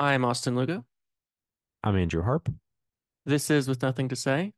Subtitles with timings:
[0.00, 0.86] I'm Austin Lugo.
[1.84, 2.48] I'm Andrew Harp.
[3.26, 4.54] This is With Nothing to Say.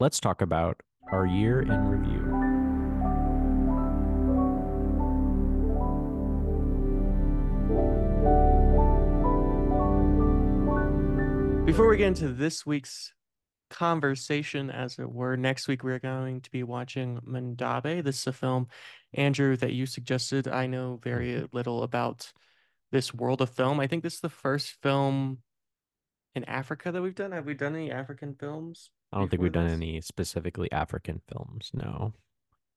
[0.00, 2.32] Let's talk about our year in review.
[11.64, 13.12] Before we get into this week's
[13.70, 18.02] conversation, as it were, next week we're going to be watching Mandabi.
[18.02, 18.68] This is a film,
[19.14, 20.48] Andrew, that you suggested.
[20.48, 21.56] I know very Mm-hmm.
[21.56, 22.32] little about
[22.92, 23.80] this world of film.
[23.80, 25.38] I think this is the first film
[26.34, 27.32] in Africa that we've done.
[27.32, 28.90] Have we done any African films?
[29.12, 29.72] I don't think we've done this?
[29.72, 31.70] any specifically African films.
[31.74, 32.14] No.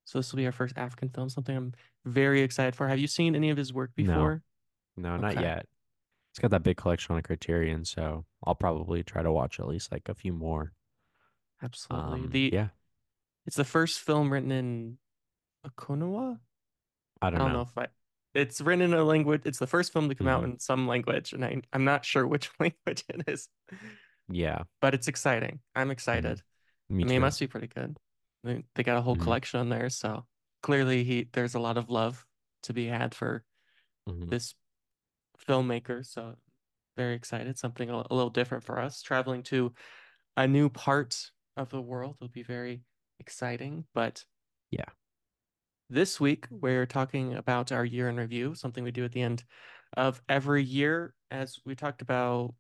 [0.06, 1.74] So this will be our first African film, something I'm
[2.06, 2.88] very excited for.
[2.88, 4.42] Have you seen any of his work before?
[4.98, 5.42] No, not Okay.
[5.42, 5.66] yet.
[6.32, 9.92] It's got that big collection on Criterion, so I'll probably try to watch at least
[9.92, 10.74] like a few more.
[11.62, 12.22] Absolutely.
[12.22, 12.70] Um, The yeah,
[13.46, 14.98] it's the first film written in
[15.66, 16.40] Akonawa.
[17.22, 17.62] I I don't don't know know.
[17.62, 17.88] if I
[18.34, 19.42] it's written in a language.
[19.46, 20.54] It's the first film to come out Mhm.
[20.54, 23.50] in some language, and I I'm not sure which language it is,
[24.28, 25.60] Yeah, but it's exciting.
[25.76, 26.42] I'm excited.
[26.90, 27.98] me I mean, it must be pretty good.
[28.44, 29.22] They, they got a whole Mhm.
[29.24, 30.26] collection on there, so
[30.62, 32.26] clearly he there's a lot of love
[32.64, 33.44] to be had for
[34.08, 34.30] Mhm.
[34.30, 34.56] this
[35.48, 36.06] filmmaker.
[36.06, 36.36] So
[36.98, 37.58] very excited.
[37.58, 39.02] Something a, a little different for us.
[39.02, 39.74] Traveling to
[40.36, 42.84] a new part of the world will be very
[43.20, 43.86] exciting.
[43.94, 44.26] But
[44.72, 44.86] Yeah.
[45.90, 49.44] This week we're talking about our year in review, something we do at the end
[49.98, 51.14] of every year.
[51.32, 52.54] As we talked about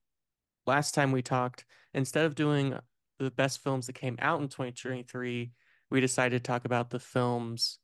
[0.65, 2.77] last time we talked, instead of doing
[3.19, 5.51] the best films that came out in 2023,
[5.91, 7.79] we decided to talk about the films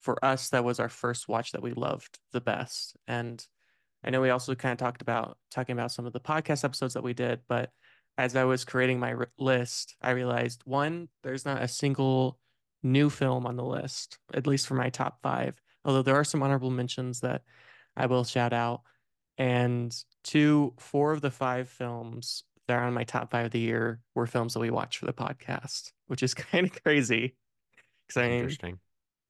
[0.00, 2.96] for us that was our first watch that we loved the best.
[3.06, 3.44] And
[4.02, 6.94] I know we also kind of talked about talking about some of the podcast episodes
[6.94, 7.70] that we did, but
[8.16, 12.38] as I was creating my list, I realized one, there's not a single
[12.82, 16.42] new film on the list, at least for my top five, although there are some
[16.42, 17.42] honorable mentions that
[17.96, 18.82] I will shout out.
[19.38, 23.60] And two, four of the five films that are on my top five of the
[23.60, 27.36] year were films that we watched for the podcast, which is kind of crazy.
[28.06, 28.78] Because I Interesting.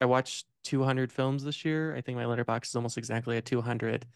[0.01, 1.95] I watched 200 films this year.
[1.95, 4.07] I think my Letterboxd is almost exactly at 200.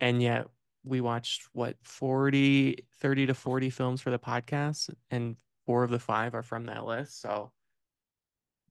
[0.00, 0.46] And yet
[0.84, 5.98] we watched what 40, 30 to 40 films for the podcast, and four of the
[5.98, 7.20] five are from that list.
[7.20, 7.52] So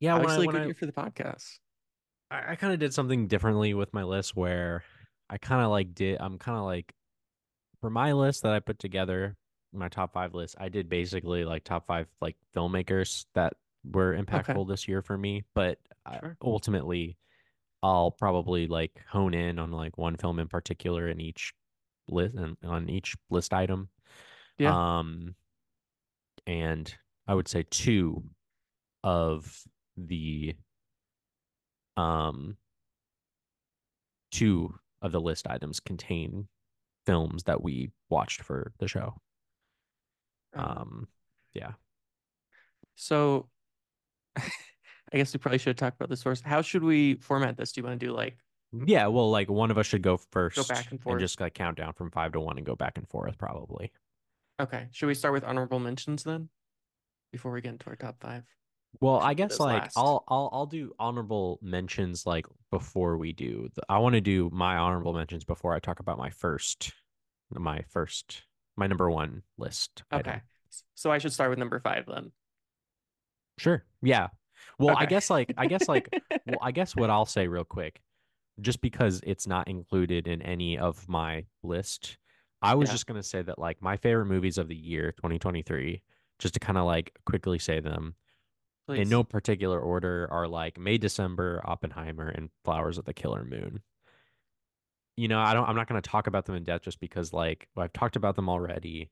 [0.01, 1.59] Yeah, when I, obviously when good I, year for the podcast.
[2.29, 4.83] I, I kind of did something differently with my list where
[5.29, 6.93] I kind of like did, I'm kind of like,
[7.79, 9.37] for my list that I put together,
[9.73, 13.53] my top five list, I did basically like top five like filmmakers that
[13.89, 15.43] were impactful this year for me.
[15.55, 17.17] But I- ultimately,
[17.83, 21.53] I'll probably like hone in on like one film in particular in each
[22.07, 23.89] list and on each list item.
[24.57, 24.99] Yeah.
[24.99, 25.35] Um,
[26.45, 26.93] and
[27.27, 28.23] I would say two
[29.03, 29.63] of
[29.97, 30.55] the
[31.97, 32.57] um
[34.31, 36.47] two of the list items contain
[37.05, 39.15] films that we watched for the show.
[40.53, 41.07] Um,
[41.53, 41.71] yeah.
[42.95, 43.49] so
[44.37, 44.41] I
[45.13, 46.41] guess we probably should talk about the source.
[46.41, 47.71] How should we format this?
[47.71, 48.37] Do you want to do like
[48.85, 51.19] Yeah, well, like one of us should go first Go back and forth.
[51.19, 53.91] just like count down from five to one and go back and forth probably.
[54.61, 56.49] okay, should we start with honorable mentions then?
[57.31, 58.43] Before we get into our top five.
[58.99, 59.97] Well, I guess like last.
[59.97, 63.69] I'll I'll I'll do honorable mentions like before we do.
[63.75, 66.91] The, I want to do my honorable mentions before I talk about my first
[67.53, 68.43] my first
[68.77, 70.03] my number one list.
[70.11, 70.33] item.
[70.33, 70.41] Okay.
[70.95, 72.31] So I should start with number five then.
[73.57, 73.83] Sure.
[74.01, 74.27] Yeah.
[74.79, 76.09] Well, I guess like I guess like
[76.45, 78.01] well, I guess what I'll say real quick,
[78.61, 82.17] just because it's not included in any of my list,
[82.61, 82.93] I was Yeah.
[82.93, 86.01] just gonna say that like my favorite movies of the year, 2023,
[86.39, 88.15] just to kind of like quickly say them
[88.91, 89.01] Please.
[89.01, 93.81] in no particular order, are like May, December, Oppenheimer, and Flowers of the Killer Moon.
[95.17, 95.67] You know, I don't.
[95.67, 98.49] I'm not gonna talk about them in depth just because like I've talked about them
[98.49, 99.09] already.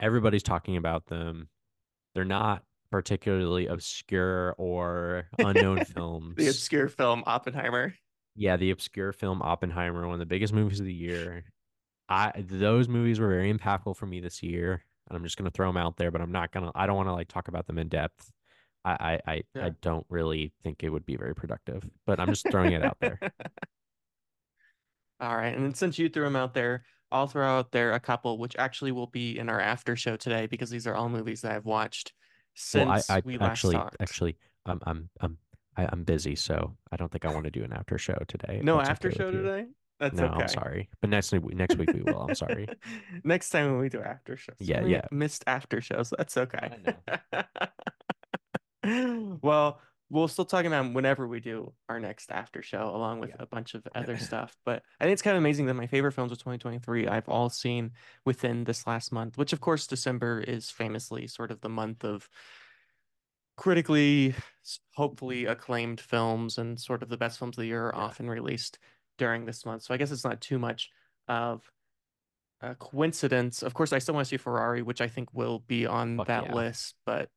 [0.00, 1.48] Everybody's talking about them.
[2.14, 6.36] They're not particularly obscure or unknown films.
[6.36, 7.94] the obscure film Oppenheimer.
[8.34, 11.44] Yeah, the obscure film Oppenheimer, one of the biggest movies of the year.
[12.08, 15.68] I those movies were very impactful for me this year, and I'm just gonna throw
[15.68, 16.72] them out there, but I'm not gonna.
[16.74, 18.30] I don't want to like talk about them in depth.
[18.84, 22.50] I I I, I don't really think it would be very productive, but I'm just
[22.50, 23.18] throwing it out there.
[25.20, 25.54] All right.
[25.54, 28.56] And then since you threw them out there, I'll throw out there a couple, which
[28.58, 31.64] actually will be in our after show today because these are all movies that I've
[31.66, 32.12] watched
[32.72, 33.96] Well, I since I we last actually talked.
[34.00, 34.36] actually
[34.66, 35.38] I'm I'm I'm
[35.76, 38.60] I, I'm busy, so I don't think I want to do an after show today.
[38.60, 39.66] no after okay show today?
[39.98, 40.42] That's No, okay.
[40.42, 42.20] I'm sorry, but next week next week we will.
[42.22, 42.70] I'm sorry.
[43.24, 44.56] Next time when we do after shows.
[44.58, 45.02] Yeah, we yeah.
[45.10, 46.12] Missed after shows.
[46.16, 46.70] That's okay.
[49.42, 53.36] Well, we'll still talk about whenever we do our next after show, along with Yeah.
[53.40, 54.56] a bunch of other stuff.
[54.64, 57.48] But I think it's kind of amazing that my favorite films of 2023 I've all
[57.48, 57.92] seen
[58.24, 62.28] within this last month, which of course December is famously sort of the month of
[63.56, 64.34] critically,
[64.94, 68.02] hopefully acclaimed films and sort of the best films of the year are Yeah.
[68.04, 68.78] often released
[69.18, 69.82] during this month.
[69.82, 70.88] So I guess it's not too much
[71.28, 71.70] of
[72.62, 73.62] a coincidence.
[73.62, 76.26] Of course, I still want to see Ferrari, which I think will be on Fuck
[76.28, 76.54] that yeah.
[76.54, 77.30] list, but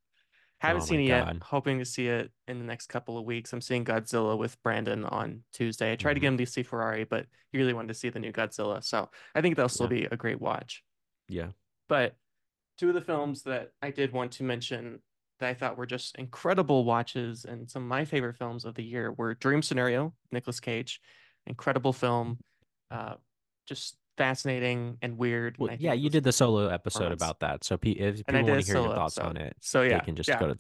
[0.68, 1.36] haven't Oh seen it yet.
[1.44, 3.52] Hoping to see it in the next couple of weeks.
[3.54, 5.92] I'm seeing Godzilla with Brandon on Tuesday.
[5.92, 6.22] I tried to Mhm.
[6.22, 8.84] get him to see Ferrari, but he really wanted to see the new Godzilla.
[8.84, 10.02] So I think that'll still Yeah.
[10.02, 10.84] be a great watch.
[11.28, 11.52] Yeah.
[11.88, 12.16] But
[12.78, 15.02] two of the films that I did want to mention
[15.40, 18.84] that I thought were just incredible watches and some of my favorite films of the
[18.84, 21.02] year were Dream Scenario, Nicolas Cage.
[21.46, 22.40] Incredible film.
[22.90, 23.16] Uh,
[23.66, 25.58] just fascinating and weird.
[25.58, 27.64] Well, and yeah, you did the solo episode about that.
[27.64, 30.16] So pe- if people want to hear your thoughts on it, So they yeah, can
[30.16, 30.40] just yeah.
[30.40, 30.58] go to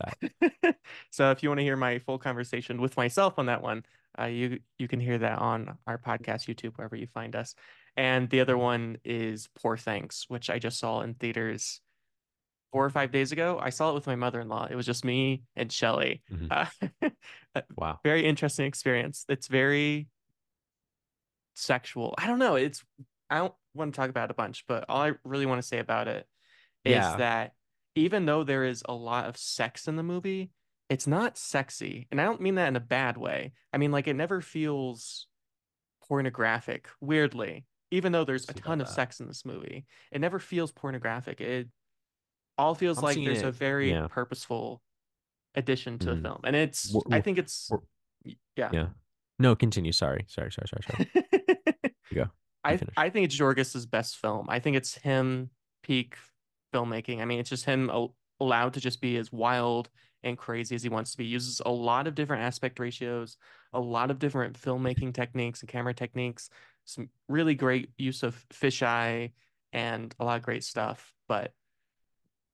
[0.61, 0.75] that.
[1.11, 3.83] so if you want to hear my full conversation with myself on that one,
[4.19, 7.55] uh, you you can hear that on our podcast, YouTube, wherever you find us.
[7.95, 11.81] And the other one is Poor Things, which I just saw in theaters
[12.71, 13.59] four or five days ago.
[13.61, 14.67] I saw it with my mother-in-law.
[14.71, 16.23] It was just me and Shelly.
[16.31, 16.47] Mhm.
[16.49, 17.09] Uh,
[17.77, 17.99] Wow.
[18.03, 19.25] very interesting experience.
[19.29, 20.07] It's very
[21.55, 22.15] sexual.
[22.17, 22.55] I don't know.
[22.55, 22.83] It's
[23.33, 25.67] I don't want to talk about it a bunch, but all I really want to
[25.67, 26.27] say about it
[26.85, 27.15] is Yeah.
[27.17, 27.53] that
[27.95, 30.51] even though there is a lot of sex in the movie,
[30.89, 32.07] it's not sexy.
[32.11, 33.53] And I don't mean that in a bad way.
[33.71, 35.27] I mean like it never feels
[36.07, 37.65] pornographic, weirdly.
[37.91, 38.93] Even though there's a ton of that.
[38.93, 41.39] sex in this movie, it never feels pornographic.
[41.41, 41.69] It
[42.57, 44.07] all feels I'm like there's a very yeah.
[44.09, 44.81] purposeful
[45.55, 46.15] addition to Mhm.
[46.15, 46.41] the film.
[46.43, 48.69] And it's We're- I think it's we're- yeah.
[48.73, 48.89] Yeah.
[49.39, 49.91] No, continue.
[49.91, 50.25] Sorry.
[50.27, 50.51] Sorry.
[50.51, 50.67] Sorry.
[50.67, 50.83] Sorry.
[50.83, 51.93] Sorry.
[52.13, 52.25] Go.
[52.63, 52.93] I finish.
[52.97, 54.45] I think it's Yorgos's best film.
[54.49, 55.49] I think it's him
[55.83, 56.15] peak
[56.73, 57.21] filmmaking.
[57.21, 59.89] I mean, it's just him al- allowed to just be as wild
[60.23, 61.25] and crazy as he wants to be.
[61.25, 63.37] He uses a lot of different aspect ratios,
[63.73, 66.49] a lot of different filmmaking techniques and camera techniques.
[66.85, 69.31] Some really great use of fisheye
[69.73, 71.13] and a lot of great stuff.
[71.27, 71.53] But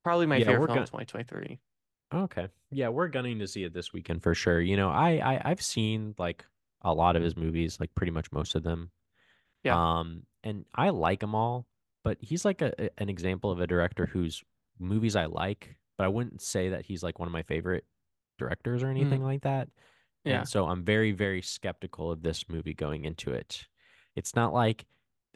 [0.03, 1.59] probably my Yeah, favorite film gonna- of 2023.
[2.11, 2.47] Okay.
[2.71, 4.59] Yeah, we're gunning to see it this weekend for sure.
[4.59, 6.43] You know, I, I I've seen like
[6.81, 8.89] a lot of his movies, like pretty much most of them.
[9.63, 9.99] Yeah.
[9.99, 11.67] Um, and I like them all,
[12.03, 14.43] but he's like a, an example of a director whose
[14.79, 17.85] movies I like, but I wouldn't say that he's like one of my favorite
[18.37, 19.67] directors or anything like that.
[20.23, 20.39] Yeah.
[20.39, 23.67] And so I'm very, very skeptical of this movie going into it.
[24.15, 24.85] It's not like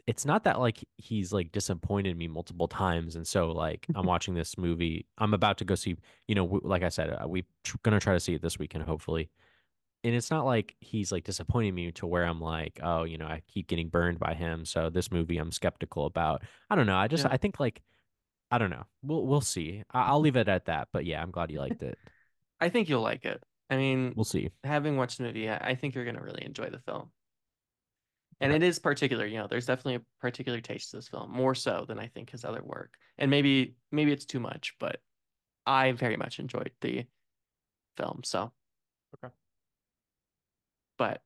[0.06, 4.34] it's not that like he's like disappointed me multiple times and so like i'm watching
[4.34, 5.96] this movie i'm about to go see
[6.28, 8.58] you know w- like i said uh, we tr- gonna try to see it this
[8.58, 9.30] weekend hopefully
[10.04, 13.26] and it's not like he's like disappointing me to where i'm like oh you know
[13.26, 16.96] i keep getting burned by him so this movie i'm skeptical about i don't know
[16.96, 17.32] i just Yeah.
[17.32, 17.82] i think like
[18.50, 20.24] i don't know we'll we'll see I- i'll mm-hmm.
[20.24, 21.98] leave it at that but yeah i'm glad you liked it
[22.60, 23.42] I think you'll like it.
[23.68, 26.78] I mean, we'll see having watched the movie, I think you're gonna really enjoy the
[26.78, 27.10] film.
[28.40, 28.64] And Okay.
[28.64, 31.84] it is particular, you know, there's definitely a particular taste to this film, more so
[31.86, 32.94] than I think his other work.
[33.18, 35.00] And maybe maybe it's too much, but
[35.66, 37.06] I very much enjoyed the
[37.96, 38.22] film.
[38.24, 38.52] So
[39.16, 39.32] Okay.
[40.98, 41.22] But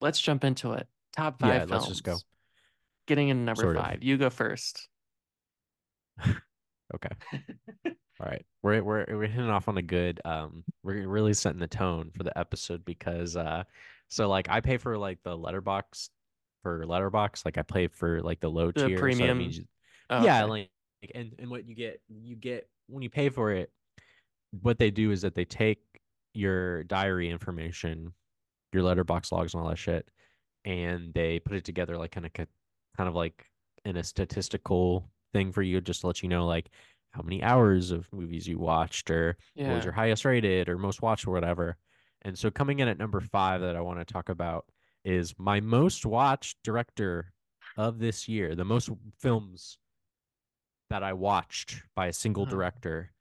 [0.00, 0.86] let's jump into it.
[1.16, 1.70] Top five Yeah, films.
[1.72, 2.18] let's just go.
[3.06, 3.82] Getting in number Sort of.
[3.82, 4.02] five.
[4.02, 4.88] You go first.
[6.94, 7.08] okay
[8.20, 10.20] All right, we're we're we're hitting off on a good.
[10.24, 13.64] Um, we're really setting the tone for the episode because uh,
[14.08, 16.10] so like I pay for like the Letterboxd
[16.62, 18.96] for Letterboxd, like I pay for like the low The tier.
[18.98, 19.38] so premium?
[19.38, 19.64] means you-
[20.10, 20.50] Oh, yeah, okay.
[20.50, 20.70] like
[21.14, 23.72] and and what you get, you get when you pay for it.
[24.60, 25.80] What they do is that they take
[26.34, 28.12] your diary information,
[28.72, 30.08] your Letterboxd logs, and all that shit,
[30.64, 32.48] and they put it together like kind of kind
[33.08, 33.46] of like
[33.84, 36.70] in a statistical thing for you, just to let you know like
[37.12, 39.36] how many hours of movies you watched or
[39.68, 41.76] what was your highest rated or most watched or whatever.
[42.22, 44.66] And so coming in at number five that I want to talk about
[45.04, 47.32] is my most watched director
[47.76, 48.88] of this year, the most
[49.18, 49.78] films
[50.90, 52.50] that I watched by a single Huh.
[52.50, 53.12] director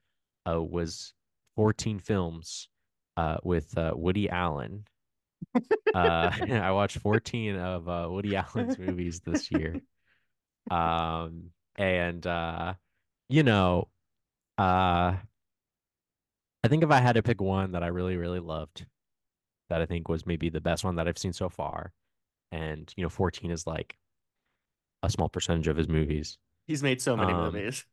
[0.48, 1.14] uh, was
[1.56, 2.70] 14 films
[3.18, 4.86] uh, with uh, Woody Allen.
[5.94, 9.82] Uh, I watched 14 of uh, Woody Allen's movies this year.
[10.70, 12.76] Um, and uh,
[13.30, 13.90] you know,
[14.58, 15.18] uh,
[16.64, 18.86] I think if I had to pick one that I really, really loved,
[19.70, 21.94] that I think was maybe the best one that I've seen so far,
[22.52, 23.98] and you know, 14 is like
[25.04, 26.38] a small percentage of his movies.
[26.68, 27.86] He's made so many Um, movies.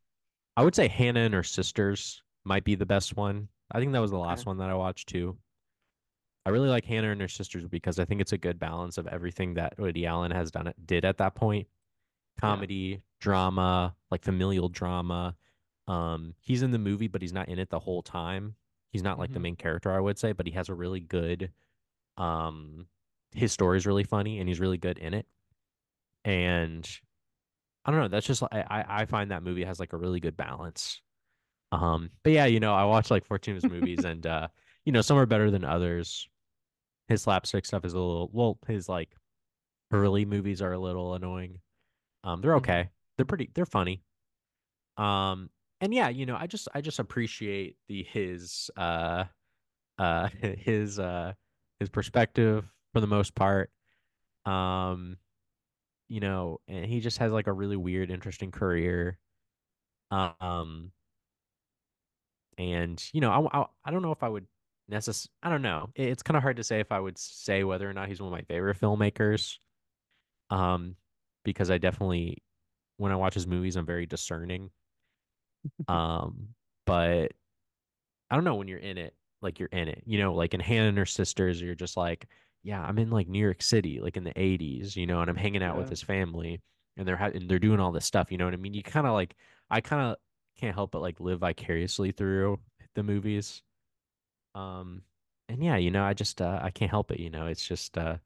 [0.57, 3.49] I would say Hannah and her sisters might be the best one.
[3.73, 4.47] I think that was the last Okay.
[4.47, 5.39] one that I watched too.
[6.49, 9.07] I really like Hannah and her sisters because I think it's a good balance of
[9.09, 11.69] everything that Woody Allen has done did at that point.
[12.41, 15.37] Comedy, drama, like familial drama.
[15.89, 18.57] Um, he's in the movie, but he's not in it the whole time.
[18.93, 21.01] He's not like the hmm main character, I would say, but he has a really
[21.01, 21.53] good
[22.19, 22.87] um
[23.35, 25.27] his story is really funny and he's really good in it.
[26.25, 26.89] And
[27.85, 30.21] I don't know, that's just I I I find that movie has like a really
[30.21, 31.01] good balance.
[31.73, 34.49] Um but yeah, you know, I watch like 14 of his movies and uh
[34.85, 36.29] you know, some are better than others.
[37.09, 39.17] His slapstick stuff is a little well, his like
[39.93, 41.61] early movies are a little annoying.
[42.25, 42.91] Um they're hmm okay.
[43.17, 44.03] They're pretty they're funny.
[44.97, 45.51] Um
[45.81, 49.25] and yeah, you know, I just I just appreciate the his uh
[49.99, 51.35] uh his uh
[51.81, 53.73] his perspective for the most part.
[54.47, 55.19] Um
[56.09, 59.19] you know, and he just has like a really weird interesting career.
[60.11, 60.93] Um
[62.57, 64.47] and you know, I I, I don't know if I would
[64.91, 65.91] necess I don't know.
[65.95, 68.33] It's kind of hard to say if I would say whether or not he's one
[68.33, 69.59] of my favorite filmmakers.
[70.51, 70.97] Um
[71.45, 72.43] because I definitely
[72.97, 74.71] when I watch his movies I'm very discerning.
[75.89, 76.55] Um
[76.87, 77.33] but
[78.31, 80.03] I don't know when you're in it, like you're in it.
[80.07, 82.27] You know, like in Hannah and her sisters, you're just like,
[82.63, 85.37] yeah, I'm in like New York City, like in the 80s, you know, and I'm
[85.37, 86.61] hanging out with his family
[86.97, 88.75] and they're ha- and they're doing all this stuff, you know what I mean?
[88.75, 89.35] You kind of like
[89.71, 90.17] I kind of
[90.59, 92.61] can't help but like live vicariously through
[92.95, 93.63] the movies.
[94.55, 95.03] Um
[95.49, 97.47] and yeah, you know, I just uh I can't help it, you know.
[97.47, 98.19] It's just uh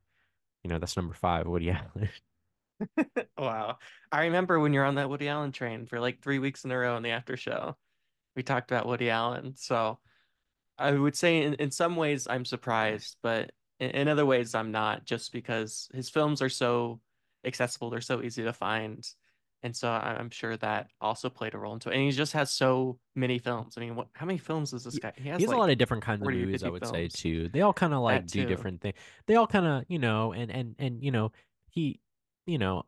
[0.64, 2.08] you know, that's number 5, Woody Allen.
[3.38, 3.78] Wow.
[4.10, 6.78] I remember when you're on that Woody Allen train for like three weeks in a
[6.78, 7.76] row in the after show.
[8.36, 9.54] We talked about Woody Allen.
[9.56, 9.98] So
[10.78, 14.72] I would say in, in some ways I'm surprised, but in, in other ways I'm
[14.72, 17.00] not, just because his films are so
[17.44, 19.06] accessible, they're so easy to find.
[19.64, 21.94] And so I'm sure that also played a role into it.
[21.94, 23.74] And he just has so many films.
[23.76, 25.12] I mean, what, how many films does this guy?
[25.16, 27.08] He he has has a lot of different kinds of movies, I 50 would say
[27.08, 27.48] too.
[27.48, 28.96] They all kind of like do different things.
[29.26, 31.30] They all kind of, you know, and and and you know,
[31.68, 32.00] he
[32.46, 32.82] you know,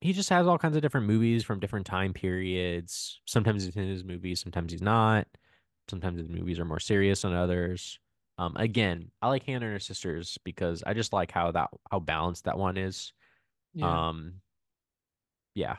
[0.00, 3.20] he just has all kinds of different movies from different time periods.
[3.26, 5.26] Sometimes he's in his movies, sometimes he's not.
[5.90, 7.98] Sometimes his movies are more serious than others.
[8.38, 11.98] Um, again, I like Hannah and her sisters because I just like how that how
[11.98, 13.12] balanced that one is.
[13.74, 14.08] Yeah.
[14.08, 14.40] Um,
[15.54, 15.78] yeah,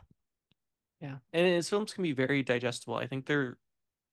[0.99, 1.19] Yeah.
[1.33, 2.95] And his films can be very digestible.
[2.95, 3.57] I think they're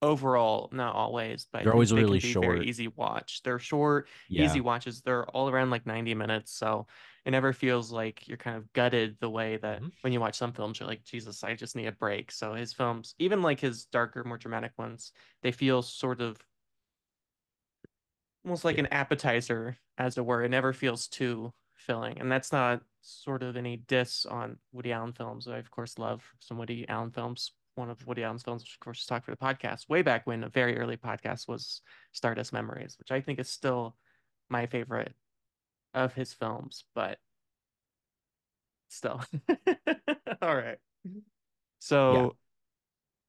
[0.02, 3.42] overall, not always, but they're always they really be very easy watch.
[3.42, 5.02] They're short, easy watches.
[5.02, 6.86] They're all around like 90 minutes, so
[7.26, 10.36] it never feels like you're kind of gutted the way that hmm when you watch
[10.36, 12.32] some films, you're like, Jesus, I just need a break.
[12.32, 15.12] So his films, even like his darker, more dramatic ones,
[15.42, 16.46] they feel sort of
[18.44, 18.78] almost like Yeah.
[18.78, 20.42] an appetizer, as it were.
[20.42, 22.18] It never feels too filling.
[22.20, 25.48] And that's not sort of any diss on Woody Allen films.
[25.48, 27.52] I, of course, love some Woody Allen films.
[27.74, 30.44] One of Woody Allen's films, which of course, talked for the podcast way back when
[30.44, 31.80] a very early podcast was
[32.12, 33.96] Stardust Memories, which I think is still
[34.48, 35.14] my favorite
[35.94, 37.18] of his films, but
[38.88, 39.22] still.
[40.42, 40.78] All right.
[41.04, 41.20] Yeah.
[41.78, 42.36] So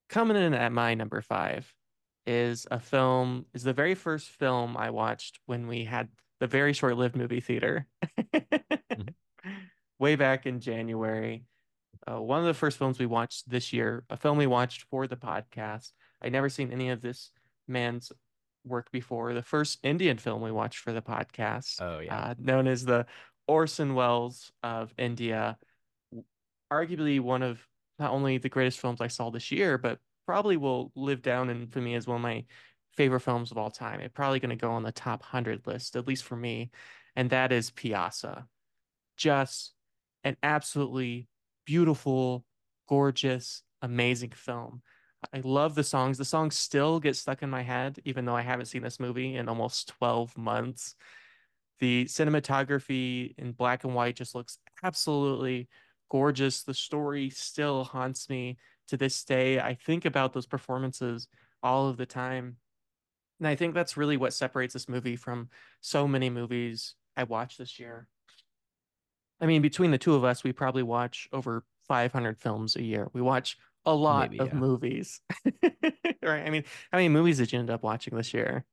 [0.09, 1.71] coming in at my number five
[2.25, 6.09] is a film, is the very first film I watched when we had
[6.39, 7.87] the very short-lived movie theater.
[9.99, 11.43] Way back in January.
[12.09, 15.05] Uh, one of the first films we watched this year, a film we watched for
[15.07, 15.91] the podcast.
[16.21, 17.31] I'd never seen any of this
[17.67, 18.11] man's
[18.65, 19.33] work before.
[19.33, 22.17] The first Indian film we watched for the podcast, Oh yeah.
[22.17, 23.05] uh, known as the
[23.47, 25.57] Orson Welles of India,
[26.71, 27.61] arguably one of
[27.97, 31.67] not only the greatest films I saw this year, but probably will live down in
[31.67, 32.45] for me as one of my
[32.95, 33.99] favorite films of all time.
[33.99, 36.71] It's probably going to go on the top 100 list, at least for me,
[37.15, 38.45] and that is Pyaasa.
[39.17, 39.73] Just
[40.23, 41.27] an absolutely
[41.65, 42.45] beautiful,
[42.87, 44.81] gorgeous, amazing film.
[45.33, 46.17] I love the songs.
[46.17, 49.35] The songs still get stuck in my head, even though I haven't seen this movie
[49.35, 50.95] in almost 12 months.
[51.79, 55.67] The cinematography in black and white just looks absolutely
[56.09, 56.63] gorgeous.
[56.63, 58.57] The story still haunts me
[58.87, 59.59] to this day.
[59.59, 61.27] I think about those performances
[61.61, 62.57] all of the time.
[63.39, 65.49] And I think that's really what separates this movie from
[65.81, 68.07] so many movies I watched this year.
[69.41, 73.09] I mean, between the two of us, we probably watch over 500 films a year.
[73.13, 74.53] We watch a lot Maybe of yeah.
[74.53, 75.21] movies.
[76.21, 76.45] Right?
[76.45, 78.65] I mean, how many movies did you end up watching this year?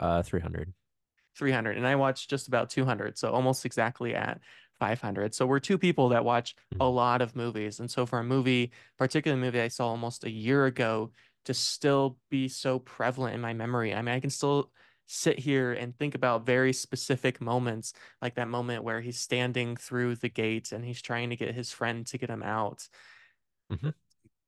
[0.00, 0.74] Uh, 300.
[1.36, 4.40] 300 and I watched just about 200, so almost exactly at
[4.74, 5.34] 500.
[5.34, 6.88] So we're two people that watch a Mhm.
[6.88, 7.80] lot of movies.
[7.80, 11.12] And so for a movie, particular movie I saw almost a year ago
[11.44, 13.94] to still be so prevalent in my memory.
[13.94, 14.72] I mean, I can still
[15.08, 20.16] sit here and think about very specific moments, like that moment where he's standing through
[20.16, 22.88] the gate and he's trying to get his friend to get him out
[23.70, 23.90] Mhm.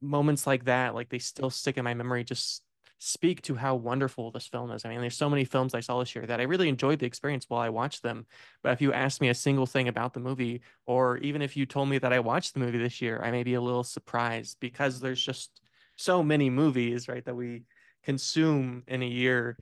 [0.00, 2.64] moments like that, like they still stick in my memory, just
[2.98, 4.84] speak to how wonderful this film is.
[4.84, 7.06] I mean, there's so many films I saw this year that I really enjoyed the
[7.06, 8.26] experience while I watched them.
[8.62, 11.64] But if you asked me a single thing about the movie, or even if you
[11.64, 14.58] told me that I watched the movie this year, I may be a little surprised
[14.60, 15.62] because there's just
[15.96, 17.64] so many movies, right, that we
[18.02, 19.58] consume in a year.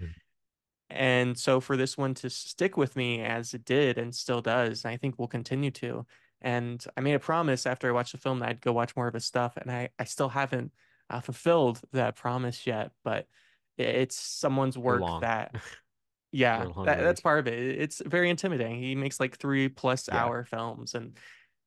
[0.91, 4.85] And so for this one to stick with me as it did and still does,
[4.85, 6.07] and I think will continue to.
[6.41, 9.09] And I made a promise after I watched the film that I'd go watch more
[9.09, 10.73] of his stuff, and I, I still haven't
[11.11, 13.29] uh, fulfilled that promise yet, but
[13.77, 15.21] it's someone's work long.
[15.21, 15.55] that,
[16.33, 17.81] yeah, that, that's part of it.
[17.81, 18.83] It's very intimidating.
[18.83, 20.31] He makes like three plus Yeah.
[20.31, 21.19] hour films, and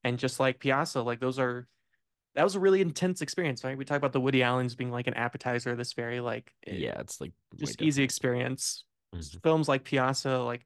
[0.04, 1.68] and just like Pyaasa, like those are
[2.36, 3.78] that was a really intense experience, right?
[3.78, 7.00] We talk about the Woody Allen's being like an appetizer, this very like eh, Yeah,
[7.02, 8.86] it's like just easy experience.
[9.16, 9.44] Mhm.
[9.44, 10.66] Films like Pyaasa, like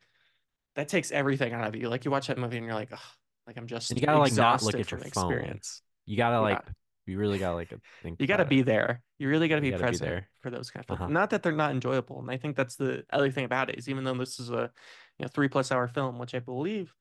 [0.75, 1.89] that takes everything out of you.
[1.89, 3.11] Like you watch that movie and you're like, oh,
[3.47, 5.07] like I'm And you just gotta like not look exhausted at your phone.
[5.07, 5.81] experience.
[6.05, 6.39] You gotta Yeah.
[6.39, 6.61] like
[7.07, 7.71] you really gotta like
[8.01, 8.49] think You got to about it.
[8.49, 9.01] be there.
[9.19, 10.29] You really got to You be gotta be present there.
[10.41, 11.01] for those kind of films.
[11.01, 11.11] Uh-huh.
[11.11, 12.19] Not that they're not enjoyable.
[12.19, 14.71] And I think that's the other thing about it is even though this is a
[15.19, 16.93] you know three plus hour film, which I believe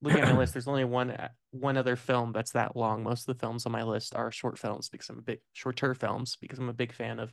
[0.00, 1.16] looking at my list, there's only one
[1.52, 3.02] one other film that's that long.
[3.02, 5.94] Most of the films on my list are short films because I'm a big shorter
[5.94, 7.32] films because I'm a big fan of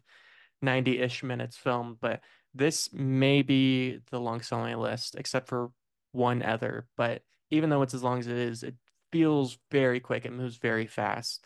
[0.63, 1.97] 90-ish minutes film.
[2.01, 2.21] But
[2.53, 5.71] this may be the longest on my list, except for
[6.11, 6.87] one other.
[6.97, 8.75] But even though it's as long as it is, it
[9.11, 10.25] feels very quick.
[10.25, 11.43] It moves very fast.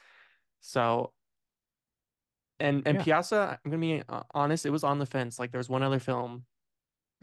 [0.61, 1.13] So
[2.59, 3.03] and and Yeah.
[3.03, 5.39] Pyaasa, I'm gonna be uh, honest, it was on the fence.
[5.39, 6.45] Like there was one other film,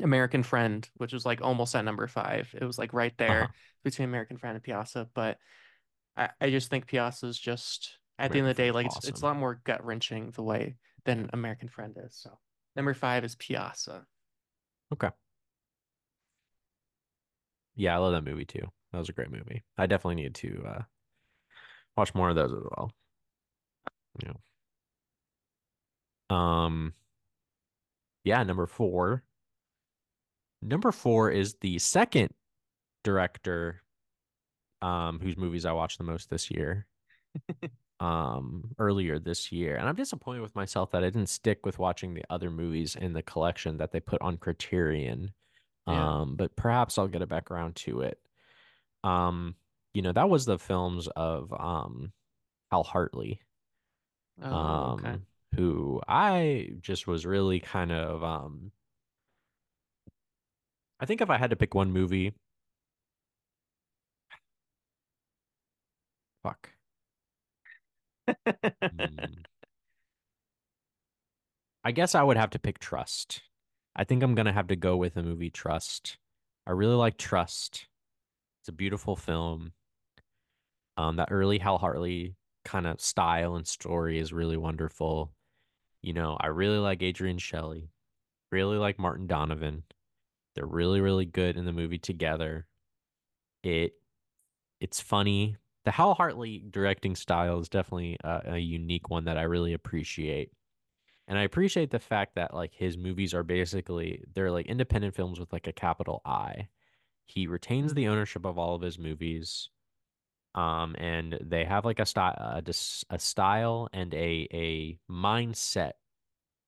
[0.00, 2.54] American Friend, which was like almost at number five.
[2.60, 3.46] It was like right Uh-huh.
[3.46, 3.50] there
[3.84, 5.08] between American Friend and Pyaasa.
[5.14, 5.38] But
[6.16, 9.04] I, I just think Pyaasa is just at the end of the day, like it's
[9.04, 12.16] it's a lot more gut wrenching the way than American Friend is.
[12.16, 12.38] So
[12.80, 14.06] number five is Pyaasa.
[14.90, 15.10] Okay.
[17.76, 18.66] Yeah, I love that movie too.
[18.90, 19.62] That was a great movie.
[19.76, 20.82] I definitely need to uh
[21.94, 22.90] watch more of those as well.
[24.22, 24.32] Yeah.
[26.30, 26.94] Um
[28.24, 29.24] yeah, number four.
[30.62, 32.30] Number four is the second
[33.04, 33.82] director
[34.80, 36.86] um whose movies I watched the most this year.
[38.00, 39.76] um earlier this year.
[39.76, 43.12] And I'm disappointed with myself that I didn't stick with watching the other movies in
[43.12, 45.32] the collection that they put on Criterion.
[45.86, 46.20] Yeah.
[46.20, 48.18] Um, but perhaps I'll get it back around to it.
[49.04, 49.56] Um,
[49.94, 52.12] you know, that was the films of um
[52.70, 53.40] Hal Hartley,
[54.42, 55.08] Oh, okay.
[55.10, 58.72] um, who I just was really kind of um
[61.00, 62.32] I think if I had to pick one movie,
[66.42, 66.70] fuck.
[68.82, 69.42] Hmm.
[71.84, 73.42] I guess I would have to pick Trust.
[73.96, 76.18] I think I'm gonna have to go with the movie Trust.
[76.66, 77.86] I really like Trust.
[78.60, 79.72] It's a beautiful film.
[80.96, 85.32] Um, that early Hal Hartley kind of style and story is really wonderful.
[86.02, 87.90] You know, I really like Adrienne Shelly.
[88.52, 89.84] Really like Martin Donovan.
[90.54, 92.66] They're really, really good in the movie together.
[93.62, 93.92] It
[94.80, 95.56] it's funny.
[95.90, 100.52] The Hal Hartley directing style is definitely a, a unique one that I really appreciate.
[101.26, 105.40] And I appreciate the fact that like his movies are basically they're like independent films
[105.40, 106.68] with like a capital I.
[107.26, 109.68] He retains the ownership of all of his movies.
[110.54, 112.62] Um, and they have like a style, a,
[113.10, 115.94] a style and a a mindset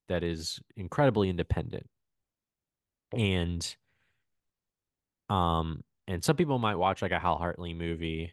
[0.09, 1.89] that is incredibly independent.
[3.13, 3.77] And
[5.31, 8.33] um, and some people might watch like a Hal Hartley movie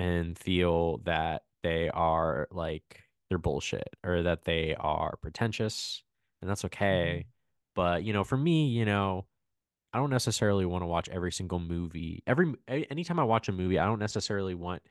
[0.00, 6.02] and feel that they are like they're bullshit or that they are pretentious,
[6.42, 6.66] and that's Mhm.
[6.66, 7.26] okay.
[7.76, 9.26] But you know, for me, you know,
[9.92, 12.22] I don't necessarily want to watch every single movie.
[12.26, 14.82] Every anytime I watch a movie, I don't necessarily want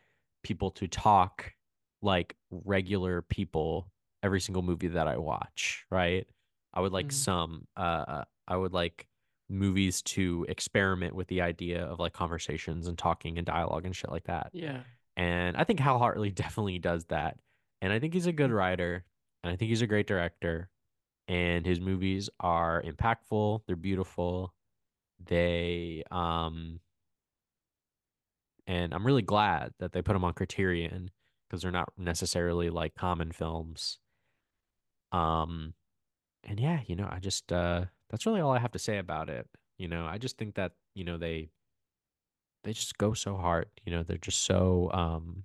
[0.43, 1.54] people to talk
[2.02, 3.91] like regular people
[4.24, 6.28] every single movie that I watch, right?
[6.74, 7.13] I would like Mhm.
[7.13, 9.08] some uh I would like
[9.50, 14.12] movies to experiment with the idea of like conversations and talking and dialogue and shit
[14.12, 14.52] like that.
[14.54, 14.84] Yeah.
[15.17, 17.39] And I think Hal Hartley definitely does that.
[17.82, 18.54] And I think he's a good Mhm.
[18.54, 19.06] writer
[19.43, 20.69] and I think he's a great director
[21.28, 24.54] and his movies are impactful, they're beautiful
[25.19, 26.80] they um
[28.67, 31.12] and I'm really glad that they put them on Criterion
[31.50, 34.00] because they're not necessarily like common films.
[35.12, 35.74] Um
[36.43, 39.30] and yeah, you know, I just uh that's really all I have to say about
[39.30, 39.50] it.
[39.78, 41.52] You know, I just think that, you know, they
[42.63, 43.67] they just go so hard.
[43.86, 45.43] You know, they're just so um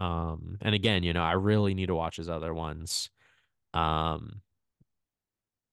[0.00, 3.10] um and again, you know, I really need to watch his other ones.
[3.74, 4.42] Um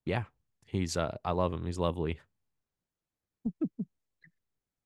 [0.06, 0.24] yeah.
[0.66, 1.66] He's uh I love him.
[1.66, 2.20] He's lovely.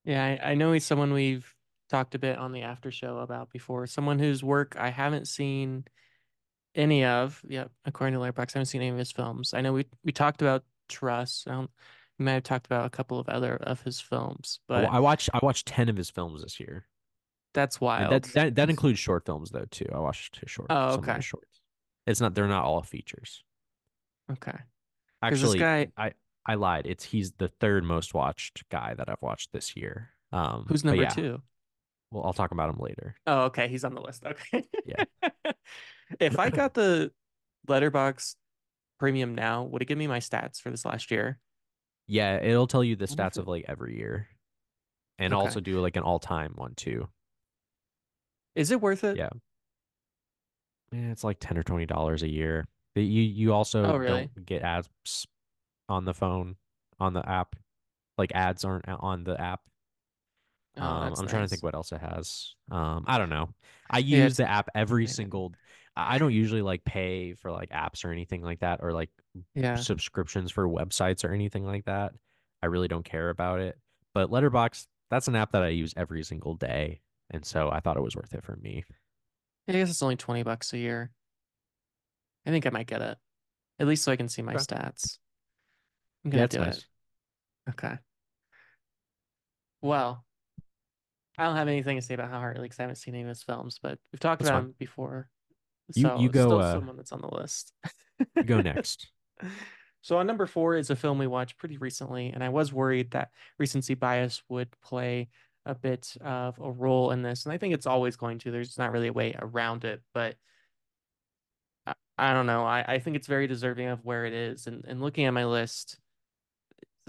[0.05, 1.53] Yeah, I, I know he's someone we've
[1.89, 3.86] talked a bit on the after show about before.
[3.88, 5.86] Someone whose work I haven't seen
[6.75, 7.41] any of.
[7.47, 9.53] Yep, according to Letterboxd, I haven't seen any of his films.
[9.53, 11.47] I know we we talked about Trust.
[11.47, 11.71] I don't,
[12.19, 14.99] we might have talked about a couple of other of his films, I, but I
[14.99, 16.86] watched I watched 10 of his films this year.
[17.53, 18.12] that's wild.
[18.12, 19.88] that that that includes short films though too.
[19.93, 21.19] I watched his short Oh, okay.
[21.21, 21.62] shorts.
[22.05, 23.43] It's not they're not all features.
[24.32, 24.58] Okay.
[25.21, 26.13] Actually, guy, I
[26.45, 26.86] I lied.
[26.88, 30.10] It's he's the third most watched guy that I've watched this year.
[30.32, 31.41] Um, who's number yeah, two?
[32.12, 33.15] well, I'll talk about him later.
[33.27, 33.67] Oh, okay.
[33.67, 34.23] He's on the list.
[34.25, 34.63] Okay.
[34.86, 35.03] Yeah.
[36.19, 37.12] If I got the
[37.67, 38.36] Letterboxd
[38.97, 41.38] premium now, would it give me my stats for this last year?
[42.10, 44.28] Yeah, it'll tell you the I wonder if stats of like every year
[45.19, 45.38] and Okay.
[45.45, 47.10] also do like an all-time one too.
[48.56, 49.17] Is it worth it?
[49.17, 49.30] Yeah.
[50.91, 52.67] Yeah, it's like 10 or 20 dollars a year.
[52.95, 54.30] But You you also Oh, really?
[54.30, 54.89] don't get ads
[55.89, 56.56] on the phone
[57.00, 57.56] on the app.
[58.17, 59.62] Like ads aren't on the app.
[60.78, 62.56] Oh, Um, I'm trying to think what else it has.
[62.72, 63.50] Um, I don't know.
[63.89, 65.13] I use it's the app every yeah.
[65.13, 65.54] single.
[66.07, 69.09] I don't usually like pay for like apps or anything like that, or like
[69.55, 69.75] Yeah.
[69.75, 72.13] subscriptions for websites or anything like that.
[72.62, 73.77] I really don't care about it.
[74.13, 77.97] But Letterboxd, that's an app that I use every single day, and so I thought
[77.97, 78.83] it was worth it for me.
[79.67, 81.12] I guess it's only 20 bucks a year.
[82.45, 83.17] I think I might get it.
[83.79, 84.63] At least so I can see my Okay.
[84.63, 85.19] stats.
[86.25, 86.85] I'm gonna it's do it.
[87.69, 87.97] Okay.
[89.81, 90.25] Well,
[91.38, 92.77] I don't have anything to say about Hal Hartley's.
[92.79, 94.69] I haven't seen any of his films, but we've talked That's about fine.
[94.69, 95.29] him before.
[95.95, 97.73] You So you go still uh someone that's on the list.
[98.45, 99.12] go next.
[100.02, 103.12] So on number four is a film we watched pretty recently, and I was worried
[103.12, 105.30] that recency bias would play
[105.65, 108.52] a bit of a role in this, and I think it's always going to.
[108.52, 110.36] There's not really a way around it, but
[111.86, 112.63] I, I don't know.
[112.63, 114.67] I, I think it's very deserving of where it is.
[114.67, 115.97] And and looking at my list,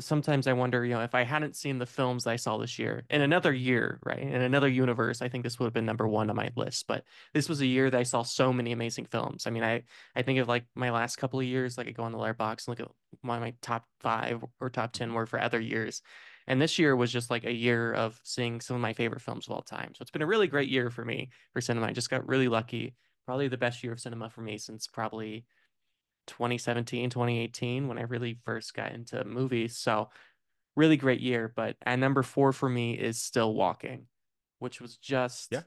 [0.00, 3.04] sometimes I wonder, you know, if I hadn't seen the films I saw this year
[3.10, 4.18] in another year, right?
[4.18, 6.86] In another universe, I think this would have been number one on my list.
[6.88, 9.46] But this was a year that I saw so many amazing films.
[9.46, 9.84] I mean, I
[10.16, 12.66] I think of like my last couple of years, like I go on the Letterboxd
[12.66, 12.88] and look at
[13.22, 16.02] why my top five or top 10 were for other years.
[16.46, 19.46] And this year was just like a year of seeing some of my favorite films
[19.46, 19.92] of all time.
[19.94, 21.86] So it's been a really great year for me for cinema.
[21.86, 22.94] I just got really lucky.
[23.26, 25.44] Probably the best year of cinema for me since probably
[26.26, 29.76] 2017, 2018, when I really first got into movies.
[29.78, 30.10] So
[30.76, 31.52] really great year.
[31.54, 34.08] But at number four for me is Still Walking,
[34.60, 35.62] which was just Yeah.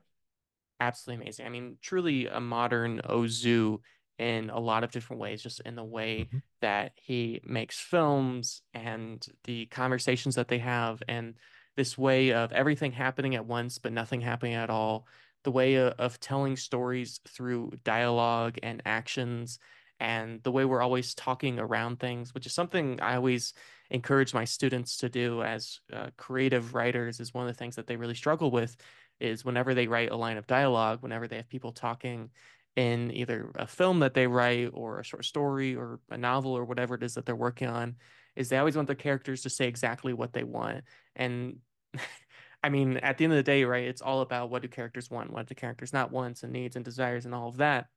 [0.80, 1.46] absolutely amazing.
[1.46, 3.80] I mean, truly a modern Ozu
[4.18, 6.42] in a lot of different ways, just in the way Mhm.
[6.62, 11.36] that he makes films and the conversations that they have, and
[11.76, 15.08] this way of everything happening at once, but nothing happening at all.
[15.44, 19.60] The way of, of telling stories through dialogue and actions,
[20.00, 23.54] and the way we're always talking around things, which is something I always
[23.90, 27.88] encourage my students to do as uh, creative writers, is one of the things that
[27.88, 28.76] they really struggle with
[29.20, 32.30] is whenever they write a line of dialogue, whenever they have people talking
[32.76, 36.66] in either a film that they write or a short story or a novel or
[36.66, 37.96] whatever it is that they're working on,
[38.36, 40.84] is they always want the characters to say exactly what they want.
[41.16, 41.58] And
[42.64, 45.12] I mean, at the end of the day, right, it's all about what do characters
[45.12, 47.88] want, what do characters not wants and needs and desires and all of that.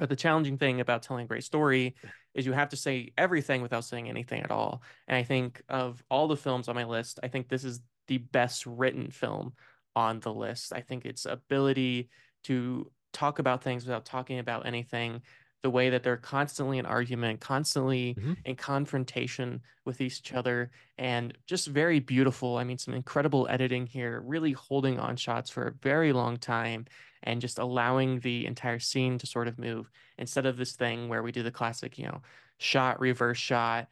[0.00, 1.94] But the challenging thing about telling a great story
[2.32, 4.82] is you have to say everything without saying anything at all.
[5.06, 8.16] And I think of all the films on my list, I think this is the
[8.16, 9.52] best written film
[9.94, 10.72] on the list.
[10.72, 12.08] I think its ability
[12.44, 15.20] to talk about things without talking about anything,
[15.62, 18.38] the way that they're constantly in argument, constantly Mhm.
[18.44, 22.56] in confrontation with each other, and just very beautiful.
[22.56, 26.86] I mean, some incredible editing here, really holding on shots for a very long time
[27.22, 31.22] and just allowing the entire scene to sort of move instead of this thing where
[31.22, 32.22] we do the classic, you know,
[32.58, 33.88] shot, reverse shot.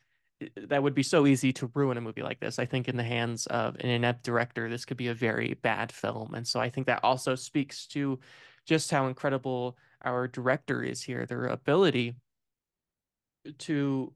[0.57, 2.59] That would be so easy to ruin a movie like this.
[2.59, 5.91] I think in the hands of an inept director, this could be a very bad
[5.93, 6.33] film.
[6.35, 8.21] And so I think that also speaks to
[8.65, 12.15] just how incredible our director is here, their ability
[13.59, 14.13] to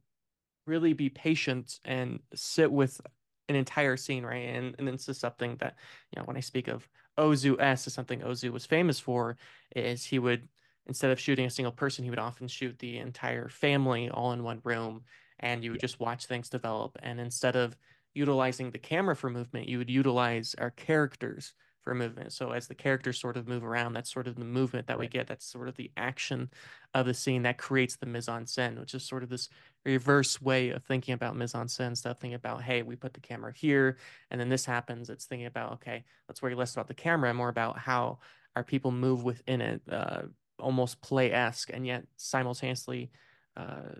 [0.66, 3.00] really be patient and sit with
[3.48, 4.48] an entire scene, right?
[4.48, 5.74] And and this is something that,
[6.10, 9.36] you know, when I speak of Ozu S is something Ozu was famous for,
[9.74, 10.48] is he would
[10.86, 14.42] instead of shooting a single person, he would often shoot the entire family all in
[14.42, 15.02] one room,
[15.40, 16.96] and you would just watch things develop.
[17.02, 17.76] And instead of
[18.14, 22.32] utilizing the camera for movement, you would utilize our characters for movement.
[22.32, 25.08] So as the characters sort of move around, that's sort of the movement that we
[25.08, 25.26] get.
[25.26, 26.50] That's sort of the action
[26.94, 29.48] of the scene that creates the mise en scène, which is sort of this
[29.84, 33.20] reverse way of thinking about mise en scène stuff, thinking about, hey, we put the
[33.20, 33.96] camera here,
[34.30, 35.10] and then this happens.
[35.10, 38.18] It's thinking about, okay, let's worry less about the camera and more about how
[38.54, 40.22] our people move within it, uh,
[40.60, 43.10] almost play-esque, and yet simultaneously
[43.56, 43.96] uh,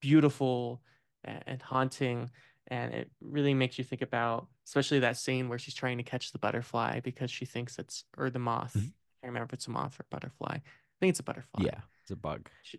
[0.00, 0.80] beautiful
[1.24, 2.30] and haunting.
[2.68, 6.32] And it really makes you think about, especially that scene where she's trying to catch
[6.32, 8.74] the butterfly because she thinks it's, or the moth.
[8.76, 8.88] Mhm.
[8.88, 10.54] I can't remember if it's a moth or butterfly.
[10.56, 10.62] I
[11.00, 11.64] think it's a butterfly.
[11.64, 12.48] Yeah, it's a bug.
[12.62, 12.78] She,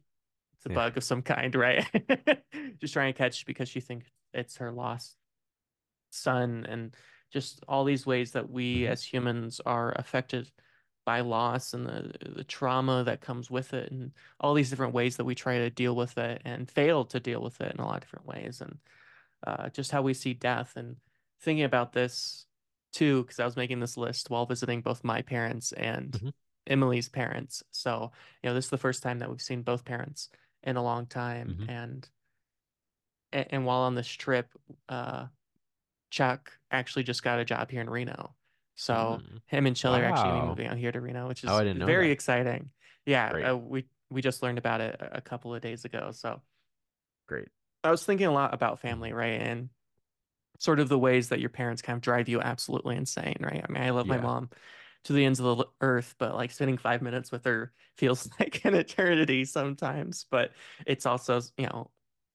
[0.53, 0.75] it's a Yeah.
[0.75, 1.85] bug of some kind, right?
[2.79, 5.15] just trying to catch because she thinks it's her lost
[6.11, 6.95] son, and
[7.31, 8.89] just all these ways that we Mhm.
[8.89, 10.51] as humans are affected
[11.05, 15.17] by loss and the the trauma that comes with it and all these different ways
[15.17, 17.85] that we try to deal with it and fail to deal with it in a
[17.85, 18.77] lot of different ways and
[19.45, 20.97] uh, just how we see death and
[21.41, 22.45] thinking about this
[22.91, 26.33] too because I was making this list while visiting both my parents and Mhm.
[26.67, 27.63] Emily's parents.
[27.71, 28.11] So,
[28.43, 30.29] you know, this is the first time that we've seen both parents
[30.63, 31.69] in a long time Mhm.
[31.69, 32.09] and
[33.31, 34.49] and, while on this trip,
[34.87, 35.27] uh
[36.09, 38.35] Chuck actually just got a job here in Reno.
[38.73, 39.41] So Mm.
[39.45, 41.73] him and Shelly are actually be moving out here to Reno, which Oh, is I
[41.73, 42.13] very that.
[42.13, 42.71] exciting.
[43.05, 46.09] Yeah, uh, we we just learned about it a couple of days ago.
[46.11, 46.41] So
[47.27, 47.49] Great.
[47.83, 49.41] I was thinking a lot about family, right?
[49.41, 49.69] And
[50.59, 53.63] sort of the ways that your parents kind of drive you absolutely insane, right?
[53.67, 54.49] I mean, I love my mom
[55.05, 58.63] to the ends of the earth, but like spending five minutes with her feels like
[58.65, 60.25] an eternity sometimes.
[60.29, 60.51] But
[60.85, 61.91] it's also, you know,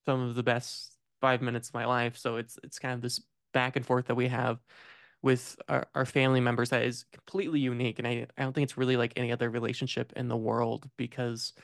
[0.07, 2.17] some of the best five minutes of my life.
[2.17, 3.21] So it's it's kind of this
[3.53, 4.59] back and forth that we have
[5.23, 7.99] with our, our family members that is completely unique.
[7.99, 11.55] And I, I don't think it's really like any other relationship in the world because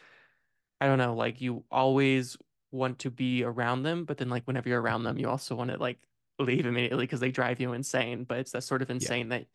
[0.80, 2.38] I don't know, like you always
[2.70, 5.70] want to be around them, but then like whenever you're around them, you also want
[5.70, 5.98] to like
[6.38, 8.24] leave immediately because they drive you insane.
[8.24, 8.94] But it's that sort of Yeah.
[8.96, 9.46] insane that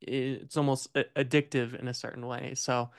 [0.00, 2.54] it's almost a- addictive in a certain way.
[2.54, 2.90] So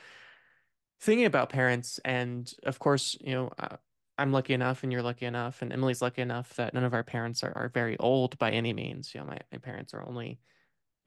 [0.99, 3.77] thinking about parents, and of course, you know, uh,
[4.17, 7.03] I'm lucky enough, and you're lucky enough, and Emily's lucky enough that none of our
[7.03, 9.13] parents are, are very old by any means.
[9.13, 10.39] You know, my, my parents are only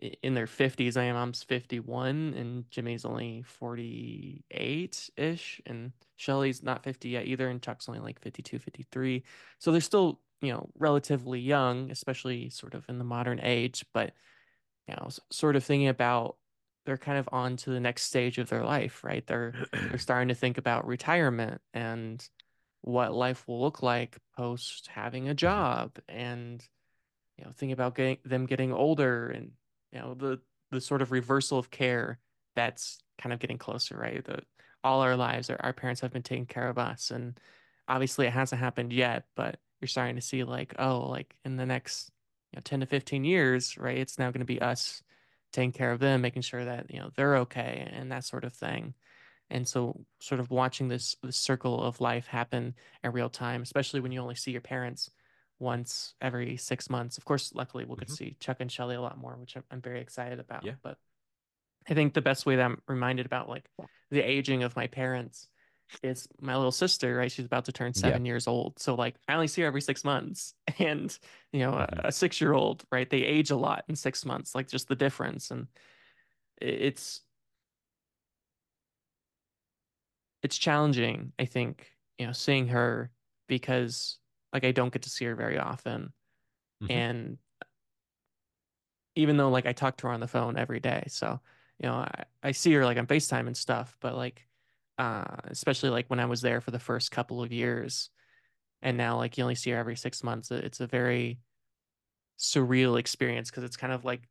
[0.00, 0.96] in their 50s.
[0.96, 7.88] My mom's 51 and Jimmy's only 48-ish and Shelly's not 50 yet either and Chuck's
[7.88, 9.22] only like 52, 53.
[9.58, 14.12] So they're still, you know, relatively young, especially sort of in the modern age, but
[14.88, 16.36] you know, sort of thinking about
[16.86, 19.26] they're kind of on to the next stage of their life, right?
[19.26, 19.54] They're
[19.88, 22.26] they're starting to think about retirement and
[22.82, 25.36] what life will look like post having a Mhm.
[25.36, 26.66] job and
[27.36, 29.52] you know, thinking about getting them getting older and
[29.92, 32.18] you know the the sort of reversal of care
[32.54, 34.24] that's kind of getting closer, right?
[34.24, 34.40] The
[34.82, 37.38] all our lives, our, our parents have been taking care of us, and
[37.88, 41.66] obviously it hasn't happened yet, but you're starting to see like, oh, like in the
[41.66, 42.10] next
[42.52, 43.98] you know 10 to 15 years, right?
[43.98, 45.02] It's now going to be us
[45.52, 48.52] taking care of them, making sure that you know they're okay and that sort of
[48.52, 48.94] thing.
[49.52, 54.00] And so sort of watching this this circle of life happen in real time, especially
[54.00, 55.10] when you only see your parents
[55.60, 57.18] once every six months.
[57.18, 58.16] Of course, luckily we'll get to Mhm.
[58.16, 60.64] see Chuck and Shelly a lot more, which I'm, very excited about.
[60.64, 60.74] Yeah.
[60.82, 60.98] But
[61.88, 63.68] I think the best way that I'm reminded about like
[64.10, 65.48] the aging of my parents
[66.02, 67.30] is my little sister, right?
[67.30, 68.02] She's about to turn Yeah.
[68.02, 68.78] seven years old.
[68.78, 70.54] So like I only see her every six months.
[70.78, 71.16] And,
[71.52, 72.04] you know, a, Mhm.
[72.04, 73.08] a six year old, right?
[73.08, 75.50] They age a lot in six months, like just the difference.
[75.50, 75.68] And
[76.60, 77.20] it's
[80.42, 83.10] it's challenging, I think, you know, seeing her
[83.46, 84.18] because
[84.52, 86.12] like I don't get to see her very often.
[86.82, 86.90] Mhm.
[86.90, 87.38] And
[89.16, 91.40] even though like I talk to her on the phone every day, so
[91.78, 94.46] you know, I, I see her like on FaceTime and stuff, but like
[94.98, 98.10] uh especially like when I was there for the first couple of years
[98.82, 101.40] and now like you only see her every six months, it's a very
[102.38, 104.22] surreal experience because it's kind of like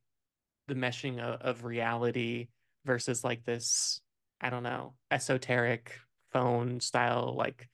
[0.68, 2.48] the meshing of, of reality
[2.86, 4.02] versus like this,
[4.42, 6.00] I don't know, esoteric
[6.32, 7.70] phone style like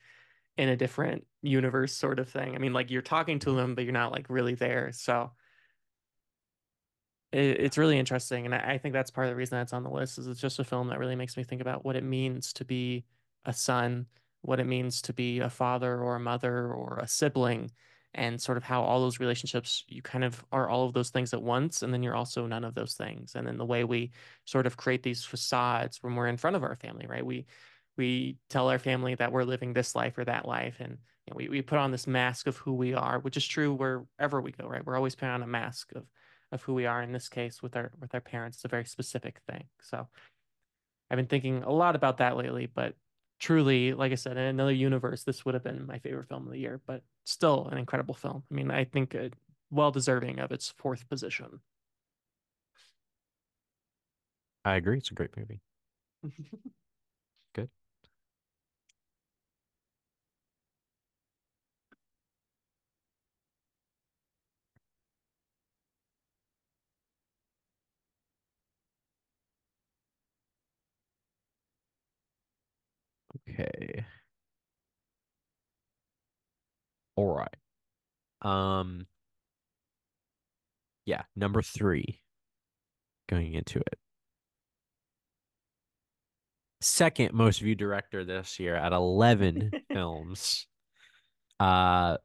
[0.57, 2.55] in a different universe sort of thing.
[2.55, 4.91] I mean, like you're talking to them, but you're not like really there.
[4.91, 5.31] So
[7.31, 8.45] it, it's really interesting.
[8.45, 10.41] And I, I think that's part of the reason that's on the list is it's
[10.41, 13.05] just a film that really makes me think about what it means to be
[13.45, 14.07] a son,
[14.41, 17.71] what it means to be a father or a mother or a sibling,
[18.13, 21.33] and sort of how all those relationships, you kind of are all of those things
[21.33, 23.35] at once, and then you're also none of those things.
[23.35, 24.11] And then the way we
[24.45, 27.25] sort of create these facades when we're in front of our family, right?
[27.25, 27.45] We
[27.97, 31.37] we tell our family that we're living this life or that life and you know,
[31.37, 34.51] we, we put on this mask of who we are which is true wherever we
[34.51, 36.03] go right we're always putting on a mask of
[36.51, 38.85] of who we are in this case with our with our parents it's a very
[38.85, 40.07] specific thing so
[41.09, 42.93] i've been thinking a lot about that lately but
[43.39, 46.51] truly like i said in another universe this would have been my favorite film of
[46.51, 49.29] the year but still an incredible film i mean i think uh,
[49.71, 51.59] well deserving of its fourth position
[54.65, 54.97] I agree.
[54.97, 55.61] It's a great movie.
[57.53, 57.69] Good.
[73.49, 74.05] Okay.
[77.15, 77.55] All right.
[78.41, 79.07] Um,
[81.05, 82.21] yeah, number three
[83.27, 83.99] going into it.
[86.81, 90.67] Second most viewed director this year at 11 films.
[91.59, 92.17] Uh,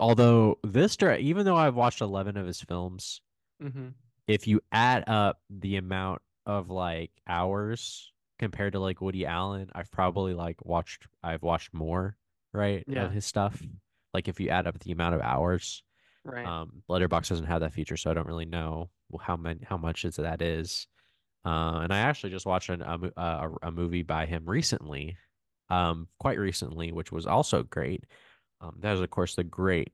[0.00, 3.20] although this direct, even though I've watched 11 of his films,
[3.60, 3.88] hmm
[4.26, 9.90] if you add up the amount of like hours compared to like Woody Allen, I've
[9.90, 12.16] probably like watched I've watched more,
[12.52, 13.62] right, of Yeah, his stuff.
[14.14, 15.82] Like if you add up the amount of hours.
[16.24, 16.46] right.
[16.46, 20.04] Um, Letterboxd doesn't have that feature, so I don't really know how many how much
[20.04, 20.86] is that is.
[21.44, 25.16] Uh, and I actually just watched an, a, uh, a a movie by him recently,
[25.70, 28.04] um, quite recently, which was also great.
[28.60, 29.92] Um, that is of course the great.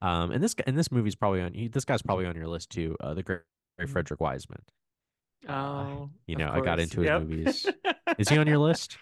[0.00, 1.52] Um, and this and this movie's probably on.
[1.72, 2.96] This guy's probably on your list too.
[3.00, 3.40] Uh, the great,
[3.78, 3.92] great Mhm.
[3.92, 4.62] Frederick Wiseman.
[5.48, 7.20] Uh, Oh, you know, I got into his Yep.
[7.22, 7.66] movies.
[8.18, 8.98] Is he on your list?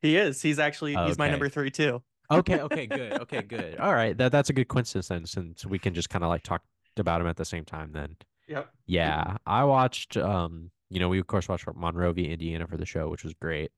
[0.00, 0.42] He is.
[0.42, 2.02] He's actually Oh, he's my number three too.
[2.30, 3.12] Okay, okay, good.
[3.12, 3.78] Okay, good.
[3.78, 4.16] All right.
[4.16, 6.62] That that's a good coincidence then, since we can just kind of like talk
[6.96, 8.16] about him at the same time then.
[8.48, 8.68] Yep.
[8.86, 13.08] Yeah, I watched um, you know, we of course watched Monrovia, Indiana for the show,
[13.08, 13.70] which was great.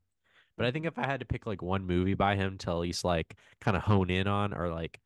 [0.56, 2.76] But I think if I had to pick like one movie by him to at
[2.76, 5.00] least like kind of hone in on or like,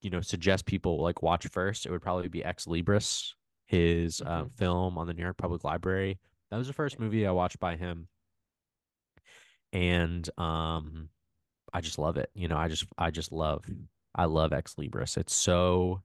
[0.00, 3.34] you know, suggest people like watch first, it would probably be Ex Libris,
[3.72, 4.52] his uh, Mhm.
[4.52, 6.20] film on the New York Public Library.
[6.50, 8.08] That was the first movie I watched by him.
[9.72, 11.08] And um
[11.72, 12.30] I just love it.
[12.34, 13.64] You know, I just I just love
[14.14, 15.16] I love Ex Libris.
[15.16, 16.02] It's so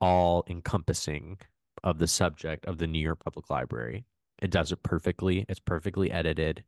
[0.00, 1.38] all encompassing
[1.82, 4.06] of the subject of the New York Public Library.
[4.40, 5.44] It does it perfectly.
[5.48, 6.64] It's perfectly edited.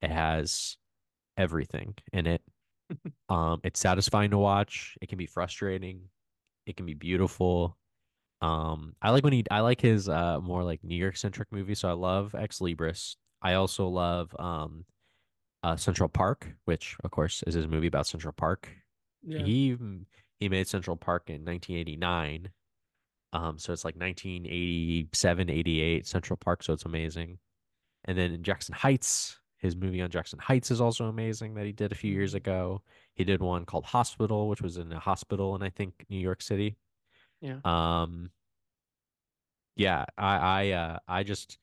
[0.00, 0.78] It has
[1.36, 2.42] everything in it.
[3.28, 4.98] Um, it's satisfying to watch.
[5.00, 6.08] It can be frustrating.
[6.66, 7.78] It can be beautiful.
[8.42, 11.80] Um, I like when he I like his uh more like New York centric movies.
[11.80, 13.16] So I love Ex Libris.
[13.42, 14.84] I also love um
[15.62, 18.70] uh Central Park, which of course is his movie about Central Park.
[19.22, 19.42] Yeah.
[19.44, 19.76] He
[20.38, 22.48] he made Central Park in 1989.
[23.32, 27.38] Um, so it's like 1987, 88 Central Park, so it's amazing.
[28.06, 31.72] And then in Jackson Heights, his movie on Jackson Heights is also amazing that he
[31.72, 32.36] did a few years Mhm.
[32.38, 32.82] ago.
[33.14, 36.42] He did one called Hospital, which was in a hospital in I think New York
[36.42, 36.76] City.
[37.40, 37.60] Yeah.
[37.64, 38.30] Um,
[39.76, 41.58] yeah, I I uh I just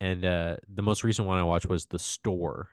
[0.00, 2.70] and uh the most recent one I watched was The Store,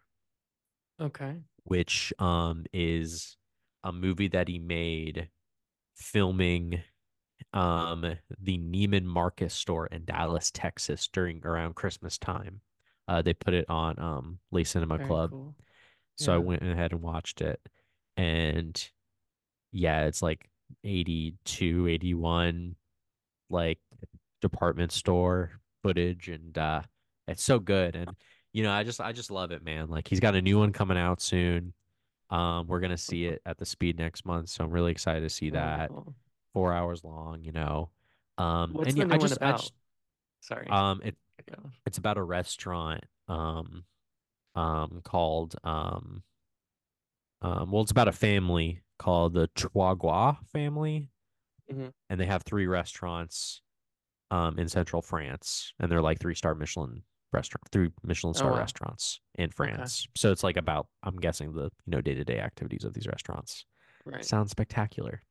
[0.99, 1.43] Okay.
[1.65, 3.37] which um is
[3.83, 5.29] a movie that he made
[5.95, 6.81] filming
[7.53, 8.01] um
[8.39, 12.61] the Neiman Marcus store in Dallas, Texas during around Christmas time.
[13.07, 15.33] Uh they put it on um Le Cinéma Very Club.
[15.33, 15.55] cool.
[16.17, 17.61] So I went ahead and watched it.
[18.17, 18.81] And
[19.71, 20.49] yeah, it's like
[20.83, 22.75] 82, 81
[23.49, 23.79] like
[24.41, 25.51] department store
[25.83, 26.81] footage and uh
[27.27, 28.09] it's so good and
[28.51, 29.89] you know, I just I just love it, man.
[29.89, 31.73] Like he's got a new one coming out soon.
[32.29, 35.21] Um we're going to see it at the Speed next month, so I'm really excited
[35.21, 35.89] to see Oh, that.
[35.89, 36.15] cool.
[36.53, 37.89] 4 hours long, you know.
[38.37, 39.59] Um What's and the yeah, new I one just I about?
[39.59, 39.73] just
[40.41, 40.67] Sorry.
[40.69, 41.15] um it
[41.47, 41.55] Yeah.
[41.85, 43.83] it's about a restaurant um
[44.55, 46.23] um called um
[47.41, 51.09] um well it's about a family called the Troyes family
[51.69, 51.91] Mhm.
[52.09, 53.61] and they have three restaurants
[54.31, 58.53] um in central France and they're like three star Michelin restaurant three Michelin Oh star
[58.53, 58.59] wow.
[58.59, 59.89] restaurants in Okay.
[59.89, 60.07] France.
[60.15, 63.65] So it's like about I'm guessing the you know day-to-day activities of these restaurants.
[64.05, 64.25] Right.
[64.25, 65.21] Sounds spectacular.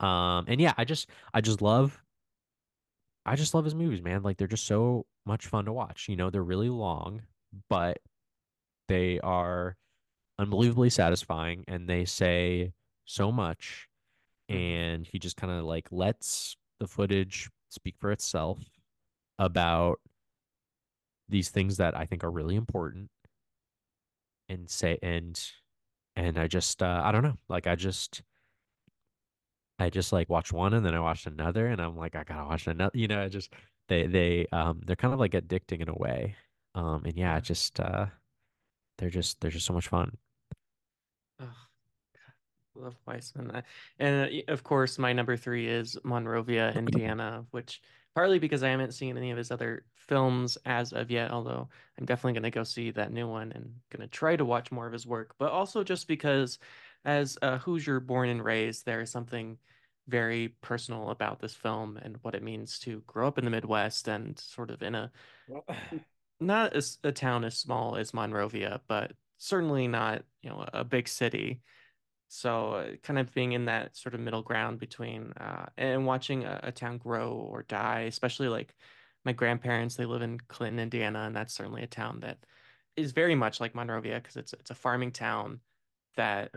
[0.00, 2.02] Um and yeah, I just I just love
[3.24, 4.22] I just love his movies, man.
[4.22, 6.08] Like they're just so much fun to watch.
[6.08, 7.22] You know, they're really long,
[7.68, 7.98] but
[8.88, 9.76] they are
[10.38, 12.72] unbelievably satisfying and they say
[13.04, 13.88] so much
[14.48, 14.56] Mhm.
[14.56, 18.60] and he just kind of like lets the footage speak for itself
[19.38, 20.00] about
[21.28, 23.10] these things that I think are really important
[24.48, 25.40] and say and
[26.16, 28.22] and I just uh, I don't know like I just
[29.78, 32.44] I just like watched one and then I watched another and I'm like I gotta
[32.46, 33.52] watch another you know I just
[33.88, 36.36] they they um they're kind of like addicting in a way
[36.74, 37.40] um and yeah Yeah.
[37.40, 38.06] just uh
[38.98, 40.18] they're just they're just so much fun
[41.38, 41.48] Ugh,
[42.74, 43.62] love Wiseman.
[43.98, 47.80] And uh, of course, my number three is Monrovia, Indiana, which
[48.14, 52.06] partly because I haven't seen any of his other films as of yet, although I'm
[52.06, 54.86] definitely going to go see that new one and going to try to watch more
[54.86, 56.58] of his work, but also just because
[57.04, 59.58] as a Hoosier born and raised, there is something
[60.08, 64.08] very personal about this film and what it means to grow up in the Midwest
[64.08, 65.10] and sort of in a
[66.40, 71.08] not as a town as small as Monrovia, but certainly not, you know, a big
[71.08, 71.60] city.
[72.34, 76.44] So uh, kind of being in that sort of middle ground between uh, and watching
[76.44, 78.74] a, a town grow or die, especially like
[79.24, 82.46] my grandparents, they live in Clinton, Indiana, and that's certainly a town that
[82.96, 85.60] is very much like Monrovia because it's it's a farming town
[86.16, 86.54] that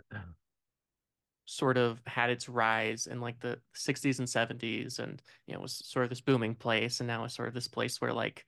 [1.48, 5.74] sort of had its rise in like the 60s and 70s and you know was
[5.76, 8.46] sort of this booming place and now it's sort of this place where like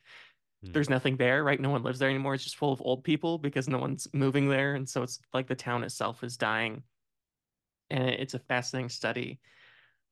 [0.61, 0.73] Hmm.
[0.73, 1.59] there's nothing there, right?
[1.61, 2.36] No one lives there anymore.
[2.36, 4.75] It's just full of old people because no one's moving there.
[4.75, 6.84] And so it's like the town itself is dying.
[7.89, 9.39] And it's a fascinating study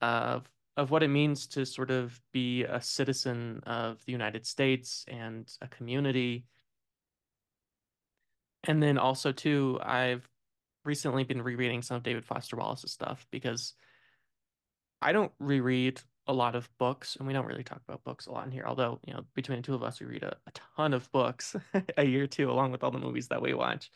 [0.00, 5.06] of of what it means to sort of be a citizen of the United States
[5.08, 6.44] and a community.
[8.64, 10.28] And then also too, I've
[10.84, 13.72] recently been rereading some of David Foster Wallace's stuff because
[15.00, 18.32] I don't reread a lot of books, and we don't really talk about books a
[18.32, 18.64] lot in here.
[18.66, 21.54] Although, you know, between the two of us, we read a, a ton of books
[21.96, 23.90] a year too, along with all the movies that we watch.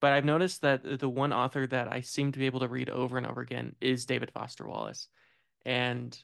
[0.00, 2.88] But I've noticed that the one author that I seem to be able to read
[2.88, 5.08] over and over again is David Foster Wallace.
[5.64, 6.16] And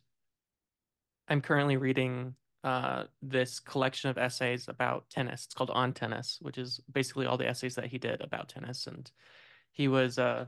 [1.28, 5.44] I'm currently reading uh, this collection of essays about tennis.
[5.44, 8.86] It's called On Tennis, which is basically all the essays that he did about tennis.
[8.86, 9.10] And
[9.72, 10.46] he was uh,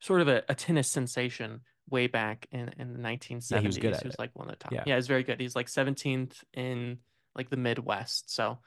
[0.00, 3.50] sort of a, a tennis sensation way back in, in the 1970s.
[3.50, 4.18] Yeah, he was good at he was it.
[4.18, 4.72] like one of the top.
[4.72, 4.84] Yeah.
[4.86, 5.40] Yeah, he's very good.
[5.40, 6.98] He's like 17th in
[7.34, 8.34] like the Midwest.
[8.34, 8.58] So,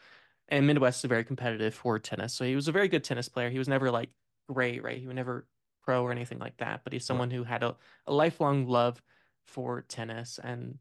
[0.50, 2.34] and Midwest is very competitive for tennis.
[2.34, 3.50] So he was a very good tennis player.
[3.50, 4.10] He was never like
[4.48, 5.00] great, right?
[5.00, 5.48] He was never
[5.84, 7.76] pro or anything like that, but he's someone who had a,
[8.08, 9.02] a lifelong love
[9.46, 10.40] for tennis.
[10.42, 10.80] And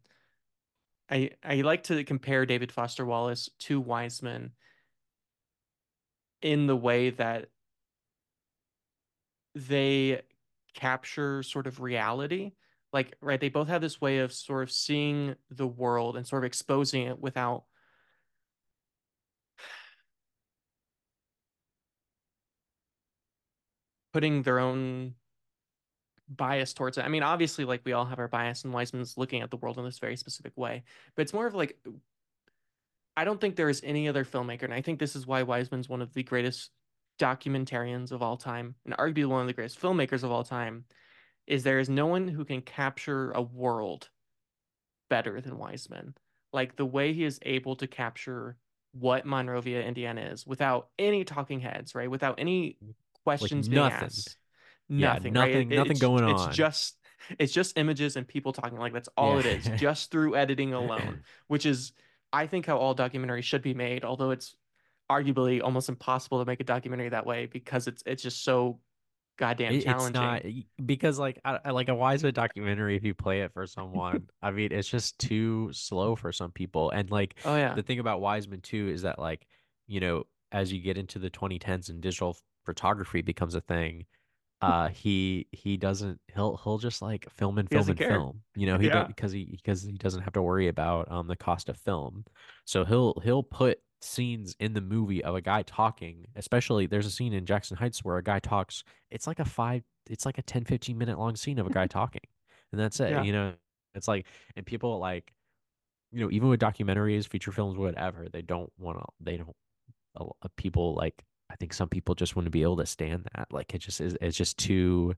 [1.11, 4.53] I I like to compare David Foster Wallace to Wiseman
[6.41, 7.49] in the way that
[9.55, 10.23] they
[10.75, 12.53] capture sort of reality.
[12.93, 16.45] Like, right, they both have this way of sort of seeing the world and sort
[16.45, 17.65] of exposing it without
[24.13, 25.15] putting their own
[26.29, 27.05] bias towards it.
[27.05, 29.79] I mean, obviously, like we all have our bias, and Wiseman's looking at the world
[29.79, 30.85] in this very specific way,
[31.15, 31.79] but it's more of like
[33.17, 35.89] I don't think there is any other filmmaker, and I think this is why Wiseman's
[35.89, 36.71] one of the greatest
[37.19, 40.85] documentarians of all time, and arguably one of the greatest filmmakers of all time,
[41.47, 44.09] is there is no one who can capture a world
[45.11, 46.15] better than Wiseman.
[46.53, 48.57] Like the way he is able to capture
[48.93, 52.11] what Monrovia, Indiana is without any talking heads, right?
[52.11, 52.77] Without any
[53.25, 54.05] questions being nothing.
[54.07, 54.37] asked.
[54.89, 55.73] Yeah, Nothing, nothing- right?
[55.73, 56.49] It- nothing going it's on.
[56.49, 56.97] It's just
[57.39, 58.79] it's just images and people talking.
[58.79, 61.93] Like that's all it is, just through editing alone, which is
[62.33, 64.55] I think how all documentaries should be made, although it's
[65.11, 68.81] arguably almost impossible to make a documentary that way because it's it's just so
[69.39, 70.13] goddamn challenging.
[70.13, 70.43] not
[70.87, 72.97] because like I, like a Wiseman documentary.
[72.97, 76.91] If you play it for someone, I mean, it's just too slow for some people.
[76.91, 77.75] And like Oh yeah.
[77.75, 79.47] the thing about Wiseman too is that like
[79.87, 84.07] you know as you get into the 2010s and digital photography becomes a thing,
[84.61, 88.09] uh, he he doesn't he'll he'll just like film and film and care.
[88.11, 88.43] film.
[88.55, 89.05] You know he Yeah.
[89.05, 92.25] because he because he doesn't have to worry about um the cost of film.
[92.65, 97.11] So he'll he'll put scenes in the movie of a guy talking especially there's a
[97.11, 98.83] scene in jackson heights where a guy talks
[99.13, 101.87] it's like a five it's like a 10 15 minute long scene of a guy
[102.01, 102.21] talking
[102.73, 103.23] and that's it Yeah.
[103.23, 103.53] you know
[103.95, 105.33] it's like and people like
[106.11, 109.55] you know even with documentaries feature films whatever they don't want to they don't
[110.17, 111.23] a people like
[111.53, 114.17] i think some people just wouldn't be able to stand that like it just is
[114.21, 115.15] it's just too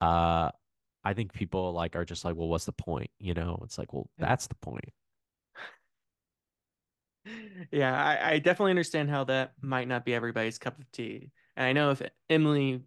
[0.00, 0.50] uh
[1.04, 3.92] i think people like are just like well what's the point you know it's like
[3.92, 4.90] well that's the point
[7.72, 11.30] Yeah, I, I definitely understand how that might not be everybody's cup of tea.
[11.56, 12.82] And I know if Emily,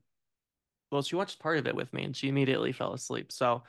[0.92, 3.32] well, she watched part of it with me and she immediately fell asleep.
[3.32, 3.64] So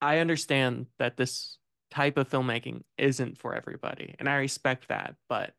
[0.00, 1.58] I understand that this
[1.90, 5.52] type of filmmaking isn't for everybody, and I respect that, but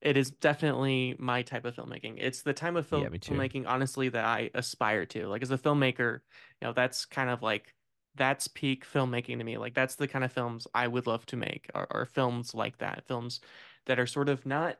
[0.00, 2.16] it is definitely my type of filmmaking.
[2.18, 3.34] It's the type of film too.
[3.34, 5.26] filmmaking, honestly, that I aspire to.
[5.26, 6.20] Like as a filmmaker,
[6.60, 7.74] you know, that's kind of like
[8.14, 9.58] that's peak filmmaking to me.
[9.58, 12.78] Like that's the kind of films I would love to make, are, are films like
[12.78, 13.40] that, films
[13.86, 14.78] that are sort of not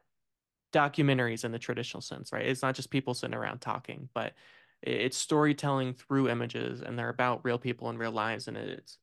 [0.73, 2.47] documentaries in the traditional sense, right?
[2.47, 4.35] It's not just people sitting around talking, but
[4.83, 8.99] it's storytelling through images, and they're about real people and real lives, and it's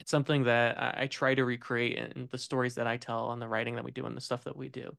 [0.00, 3.42] it's something that I, I try to recreate in the stories that I tell and
[3.42, 4.96] the writing that we do and the stuff that we do.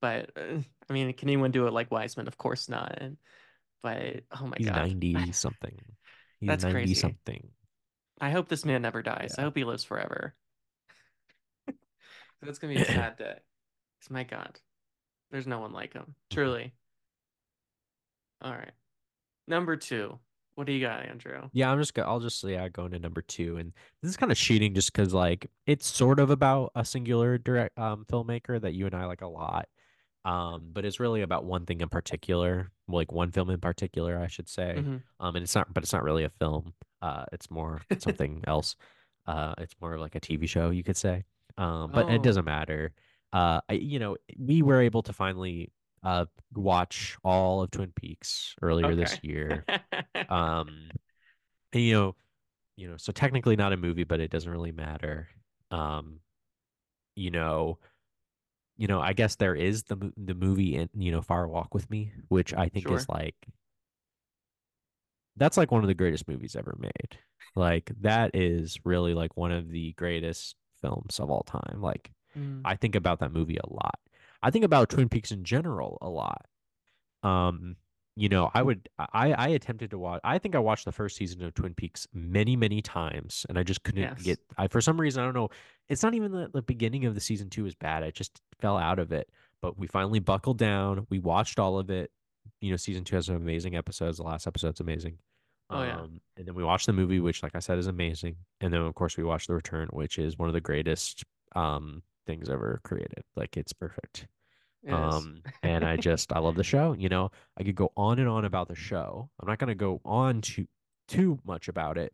[0.00, 0.58] But uh,
[0.88, 2.28] I mean, can anyone do it like Wiseman?
[2.28, 2.98] Of course not.
[3.00, 3.16] And
[3.82, 5.78] but oh my he's God, 90 something
[6.40, 6.94] he's That's 90 crazy.
[6.94, 7.50] something
[8.20, 9.36] I hope this man never dies.
[9.38, 10.34] I hope he lives forever.
[12.42, 13.38] That's gonna be a sad day.
[14.00, 14.60] 'Cause my God,
[15.30, 16.14] there's no one like him.
[16.30, 16.74] Truly.
[18.40, 18.72] All right.
[19.48, 20.20] Number two.
[20.56, 21.50] What do you got, Andrew?
[21.52, 24.30] Yeah, I'm just go I'll just yeah go into number two, and this is kind
[24.32, 28.74] of cheating just because like it's sort of about a singular direct um filmmaker that
[28.74, 29.68] you and I like a lot,
[30.24, 34.28] um, but it's really about one thing in particular, like one film in particular, I
[34.28, 35.02] should say, Mhm.
[35.20, 38.76] um, and it's not, but it's not really a film, uh, it's more something else,
[39.26, 41.24] uh, it's more of like a TV show, you could say,
[41.58, 42.22] um, but it Oh.
[42.22, 42.92] doesn't matter,
[43.34, 45.72] uh, I, you know, we were able to finally
[46.06, 49.66] uh watch all of Twin Peaks earlier this year.
[50.28, 50.90] Um,
[51.72, 52.16] and, you know,
[52.76, 55.28] you know, so technically not a movie, but it doesn't really matter.
[55.70, 56.20] Um,
[57.16, 57.78] you know,
[58.76, 61.90] you know, I guess there is the the movie in, you know, Fire Walk with
[61.90, 63.36] Me, which I think is like
[65.36, 67.18] that's like one of the greatest movies ever made.
[67.54, 71.80] Like that is really like one of the greatest films of all time.
[71.80, 73.98] Like Mm, I think about that movie a lot.
[74.46, 76.46] I think about Twin Peaks in general a lot.
[77.24, 77.74] Um,
[78.14, 81.16] you know, I would I I attempted to watch I think I watched the first
[81.16, 84.22] season of Twin Peaks many, many times and I just couldn't yes.
[84.22, 85.48] get I for some reason I don't know.
[85.88, 88.04] It's not even the, the beginning of the season two is bad.
[88.04, 89.28] I just fell out of it.
[89.60, 91.08] But we finally buckled down.
[91.10, 92.12] We watched all of it.
[92.60, 94.18] You know, season two has some amazing episodes.
[94.18, 95.18] The last episode's amazing.
[95.70, 95.98] Oh yeah.
[95.98, 98.36] Um, and then we watched the movie, which, like I said, is amazing.
[98.60, 101.24] And then, of course, we watched The Return, which is one of the greatest
[101.56, 103.24] um things ever created.
[103.34, 104.26] Like it's perfect.
[104.86, 104.92] It.
[104.92, 106.92] Um, and I just I love the show.
[106.92, 109.28] You know, I could go on and on about the show.
[109.40, 110.66] I'm not gonna go on too
[111.08, 112.12] too much about it.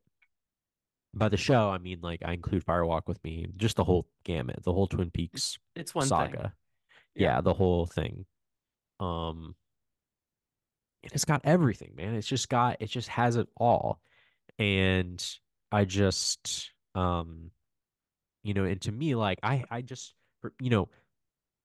[1.15, 4.09] By the show, I mean like I include Fire Walk with Me, just the whole
[4.25, 6.09] gamut, the whole Twin Peaks It's one thing.
[6.09, 6.55] saga.
[7.15, 7.35] Yeah.
[7.35, 8.25] Yeah, the whole thing.
[8.99, 9.55] Um,
[11.03, 12.15] and it's got everything, man.
[12.15, 14.01] It's just got it just has it all.
[14.59, 15.23] And
[15.71, 17.51] I just um,
[18.43, 20.15] you know, and to me, like I I just
[20.61, 20.89] you know,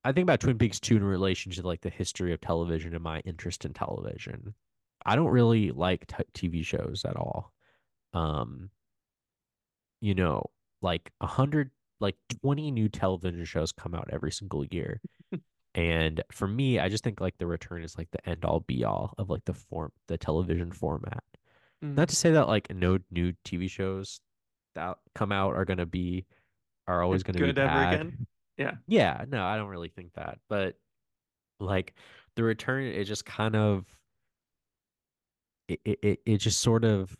[0.03, 3.03] I think about Twin Peaks 2 in relation to like the history of television and
[3.03, 4.53] my interest in television.
[5.05, 7.51] I don't really like t- TV shows at all.
[8.13, 8.69] Um,
[10.01, 10.45] you know,
[10.81, 15.01] like a hundred, like 20 new television shows come out every single year.
[15.75, 18.83] And for me, I just think like the return is like the end all be
[18.83, 21.23] all of like the form, the television format.
[21.83, 22.09] Not Mm.
[22.09, 24.19] to say that like no new TV shows
[24.73, 26.25] that come out are going to be,
[26.87, 28.09] are always going to be Good ever again.
[28.09, 28.27] bad.
[28.57, 28.75] Yeah.
[28.87, 30.39] Yeah, no, I don't really think that.
[30.49, 30.77] But
[31.59, 31.95] like
[32.35, 33.85] the return it just kind of
[35.67, 37.15] it, it it just sort of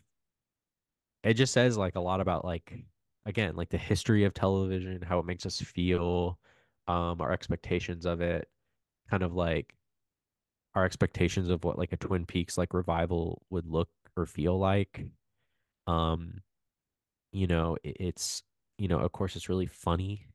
[1.22, 2.84] it just says like a lot about like
[3.26, 6.38] again like the history of television how it makes us feel
[6.86, 8.48] um our expectations of it
[9.10, 9.76] kind of like
[10.74, 15.06] our expectations of what like a twin peaks like revival would look or feel like
[15.86, 16.40] um
[17.32, 18.42] you know it, it's
[18.78, 20.26] you know of course it's really funny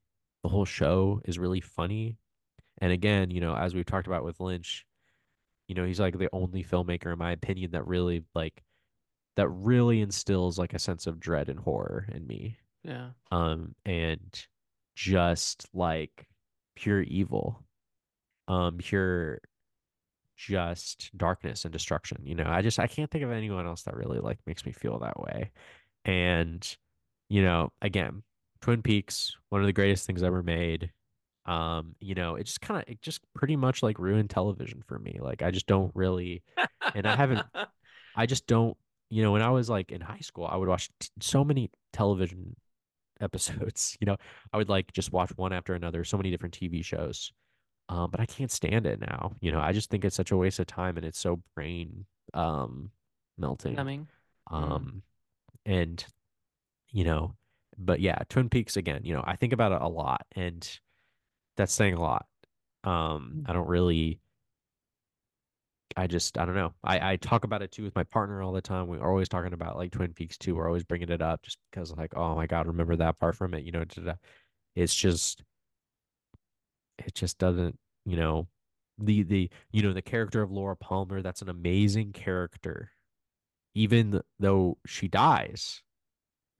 [0.43, 2.17] the whole show is really funny.
[2.79, 4.85] And again you know as we've talked about with lynch
[5.67, 8.63] you know he's like the only filmmaker in my opinion that really like
[9.35, 12.57] that really instills like a sense of dread and horror in me.
[12.83, 13.09] Yeah.
[13.31, 14.45] um and
[14.95, 16.27] just like
[16.75, 17.63] pure evil.
[18.47, 19.39] Um pure
[20.35, 22.47] just darkness and destruction you know?
[22.47, 25.19] I just i can't think of anyone else that really like makes me feel that
[25.19, 25.51] way.
[26.05, 26.77] And
[27.29, 28.23] you know again
[28.64, 30.89] twin peaks one of the greatest things ever made
[31.45, 34.97] um you know it just kind of it just pretty much like ruined television for
[34.97, 36.41] me like i just don't really
[36.95, 37.45] and i haven't
[38.16, 38.78] I just don't,
[39.09, 41.72] you know, when I was like in high school, I would watch t- so many
[41.91, 42.55] television
[43.22, 44.18] episodes, you know,
[44.51, 47.32] I would like just watch one after another, so many different TV shows.
[47.89, 49.34] Um, but I can't stand it now.
[49.41, 52.05] You know, I just think it's such a waste of time and it's so brain
[52.34, 52.91] um
[53.38, 53.76] melting.
[53.76, 54.07] Coming.
[54.51, 54.55] Mm.
[54.55, 55.03] Um,
[55.66, 56.03] and
[56.91, 57.36] you know,
[57.78, 60.67] but yeah, Twin Peaks again, you know, I think about it a lot and
[61.57, 62.26] that's saying a lot.
[62.84, 64.19] Um, I don't really
[65.95, 66.74] I just I don't know.
[66.84, 68.88] I I talk about it too with my partner all the time.
[68.88, 70.55] We're always talking about like Twin Peaks too.
[70.55, 73.53] We're always bringing it up just because like oh my god, remember that part from
[73.53, 73.63] it?
[73.63, 74.13] You know, da-da.
[74.76, 75.43] it's just
[76.99, 78.47] it just doesn't you know
[78.97, 81.21] the the you know the character of Laura Palmer.
[81.21, 82.91] That's an amazing character,
[83.76, 85.84] even though she dies.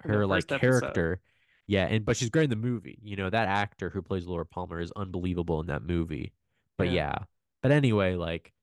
[0.06, 0.60] Her like episode.
[0.60, 1.22] character,
[1.68, 3.00] yeah, and but she's great in the movie.
[3.04, 6.34] You know that actor who plays Laura Palmer is unbelievable in that movie.
[6.78, 6.92] But Yeah.
[6.92, 7.16] yeah,
[7.62, 8.54] but anyway, like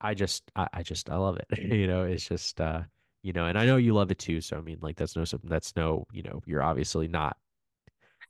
[0.00, 1.58] I just I, I just I love it.
[1.58, 2.82] you know, it's just uh
[3.22, 4.40] you know, and I know you love it too.
[4.40, 7.36] So I mean, like that's no that's no you know you're obviously not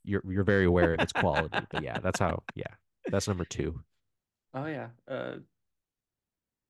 [0.04, 1.66] you're you're very aware of its quality.
[1.70, 2.74] But yeah, that's how yeah
[3.10, 3.82] that's number two.
[4.54, 4.88] Oh yeah.
[5.08, 5.36] Uh,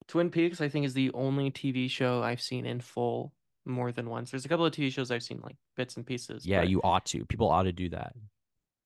[0.07, 3.33] Twin Peaks, I think, is the only TV show I've seen in full
[3.66, 4.30] more than once.
[4.30, 7.04] There's a couple of TV shows I've seen like bits and pieces, Yeah, you ought
[7.06, 7.24] to.
[7.26, 8.14] People ought to do that.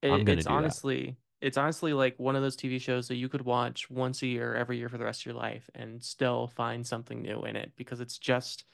[0.08, 0.76] I'm gonna it's do that.
[0.76, 4.26] honestly it's honestly like one of those TV shows that you could watch once a
[4.26, 7.54] year, every year for the rest of your life, and still find something new in
[7.54, 8.64] it because it's just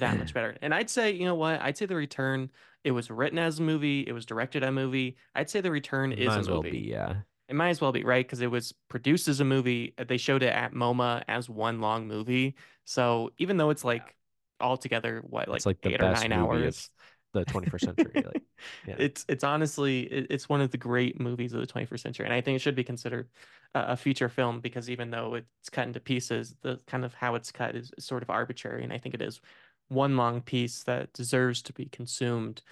[0.00, 0.54] that much better.
[0.60, 1.62] And I'd say, you know what?
[1.62, 2.50] I'd say The Return,
[2.84, 5.16] it was written as a movie, it was directed as a movie.
[5.34, 6.78] I'd say The Return is Might a as well be.
[6.78, 8.24] Yeah, It might as well be, right?
[8.24, 9.94] Because it was produced as a movie.
[10.06, 12.54] They showed it at MoMA as one long movie.
[12.84, 14.14] So even though it's like
[14.60, 16.90] all together, what, It's like like the eight or best nine hours?
[17.32, 18.22] the 21st century.
[18.26, 18.42] Like,
[18.84, 18.98] yeah.
[18.98, 22.34] It's it's honestly it, it's one of the great movies of the 21st century, and
[22.34, 23.28] I think it should be considered
[23.74, 27.34] a, a feature film because even though it's cut into pieces, the kind of how
[27.36, 29.40] it's cut is, is sort of arbitrary, and I think it is
[29.88, 32.62] one long piece that deserves to be consumed.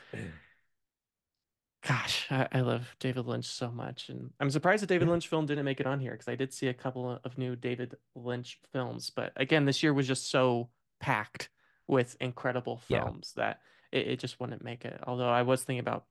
[1.82, 5.12] Gosh, I, I love David Lynch so much, and I'm surprised the David Yeah.
[5.12, 7.55] Lynch film didn't make it on here because I did see a couple of new
[7.57, 10.70] David Lynch films, but again, this year was just so
[11.01, 11.51] packed
[11.89, 13.05] with incredible Yeah.
[13.05, 13.61] films that
[13.93, 15.01] it, it just wouldn't make it.
[15.07, 16.07] Although I was thinking about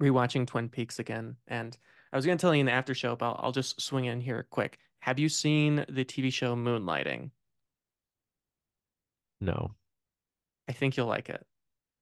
[0.00, 1.76] rewatching Twin Peaks again, and
[2.12, 4.20] I was gonna tell you in the after show, but I'll, I'll just swing in
[4.20, 4.78] here quick.
[5.00, 7.30] Have you seen the TV show Moonlighting?
[9.40, 9.74] No.
[10.68, 11.44] I think you'll like it.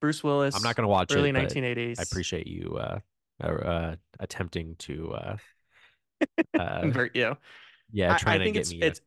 [0.00, 0.54] Bruce Willis.
[0.54, 1.56] I'm not gonna watch early it, but
[1.98, 2.98] I appreciate you uh
[3.42, 5.36] uh, attempting to uh
[6.58, 7.36] uh Convert you.
[7.92, 9.00] yeah, I, I trying to get me it's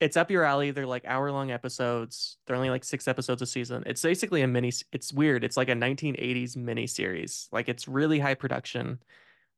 [0.00, 0.70] it's up your alley.
[0.70, 2.38] They're like hour long episodes.
[2.46, 3.82] They're only like six episodes a season.
[3.86, 4.72] It's basically a mini.
[4.92, 5.44] It's weird.
[5.44, 7.48] It's like a 1980s mini series.
[7.52, 8.98] Like it's really high production,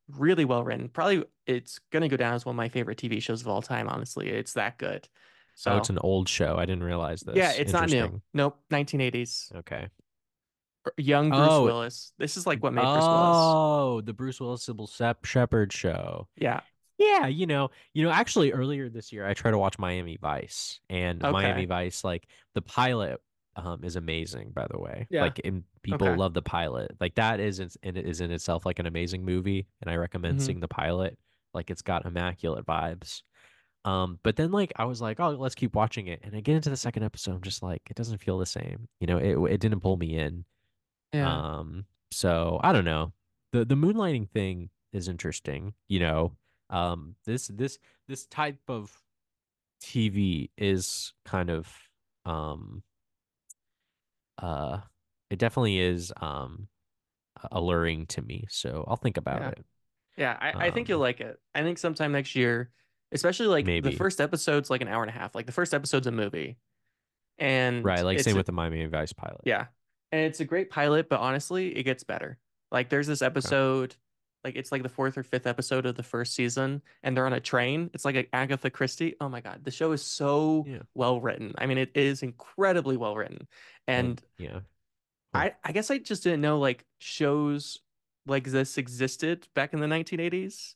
[0.09, 0.89] really well written.
[0.89, 3.87] Probably it's gonna go down as one of my favorite TV shows of all time.
[3.87, 5.07] Honestly, it's that good.
[5.67, 6.57] Oh, it's an old show.
[6.57, 7.35] I didn't realize this.
[7.35, 8.21] yeah, it's not new.
[8.33, 9.55] Nope, 1980s.
[9.57, 9.87] Okay.
[10.97, 12.11] Young Bruce Oh, Willis.
[12.17, 13.05] This is like what made Bruce Willis.
[13.07, 16.27] oh, the Bruce Willis Cybill Shepherd show.
[16.35, 16.61] Yeah.
[16.97, 20.79] Yeah, you know, you know, actually earlier this year I tried to watch Miami Vice
[20.89, 23.19] and Miami Vice, like the pilot
[23.55, 25.07] um is amazing, by the way.
[25.09, 25.19] Yeah.
[25.19, 26.15] Like and people Okay.
[26.15, 26.91] love the pilot.
[26.99, 30.41] Like that is in, is in itself like an amazing movie, and I recommend hmm
[30.41, 31.17] seeing the pilot.
[31.53, 33.23] Like it's got immaculate vibes.
[33.85, 36.21] Um, but then like I was like, oh, let's keep watching it.
[36.23, 38.87] And I get into the second episode, I'm just like, it doesn't feel the same.
[39.01, 40.45] You know, it it didn't pull me in.
[41.13, 41.43] Yeah.
[41.51, 43.13] Um, so I don't know.
[43.51, 46.37] The the moonlighting thing is interesting, you know.
[46.69, 48.91] Um, this this this type of
[49.81, 51.71] TV is kind of
[52.25, 52.83] um
[54.37, 54.79] uh
[55.29, 56.67] it definitely is um
[57.51, 58.45] alluring to me.
[58.49, 59.47] So I'll think about Yeah.
[59.47, 59.65] it.
[60.17, 61.39] Yeah, I, I think you'll Um, like it.
[61.55, 62.71] I think sometime next year,
[63.11, 65.35] especially like the first episode's like an hour and a half.
[65.35, 66.57] Like the first episode's a movie.
[67.39, 69.45] And Right, like same a, with the Miami Vice pilot.
[69.45, 69.67] yeah.
[70.11, 72.37] And it's a great pilot, but honestly, it gets better.
[72.71, 73.57] Like there's this Okay.
[74.43, 77.33] Like it's like the fourth or fifth episode of the first season, and they're on
[77.33, 77.89] a train.
[77.93, 79.15] It's like a Agatha Christie.
[79.21, 80.81] Oh my God, the show is so Yeah.
[80.93, 81.53] well written.
[81.57, 83.47] I mean, it is incredibly well written.
[83.87, 84.59] And And yeah.
[85.33, 87.79] I I guess I just didn't know like shows
[88.25, 90.75] like this existed back in the 1980s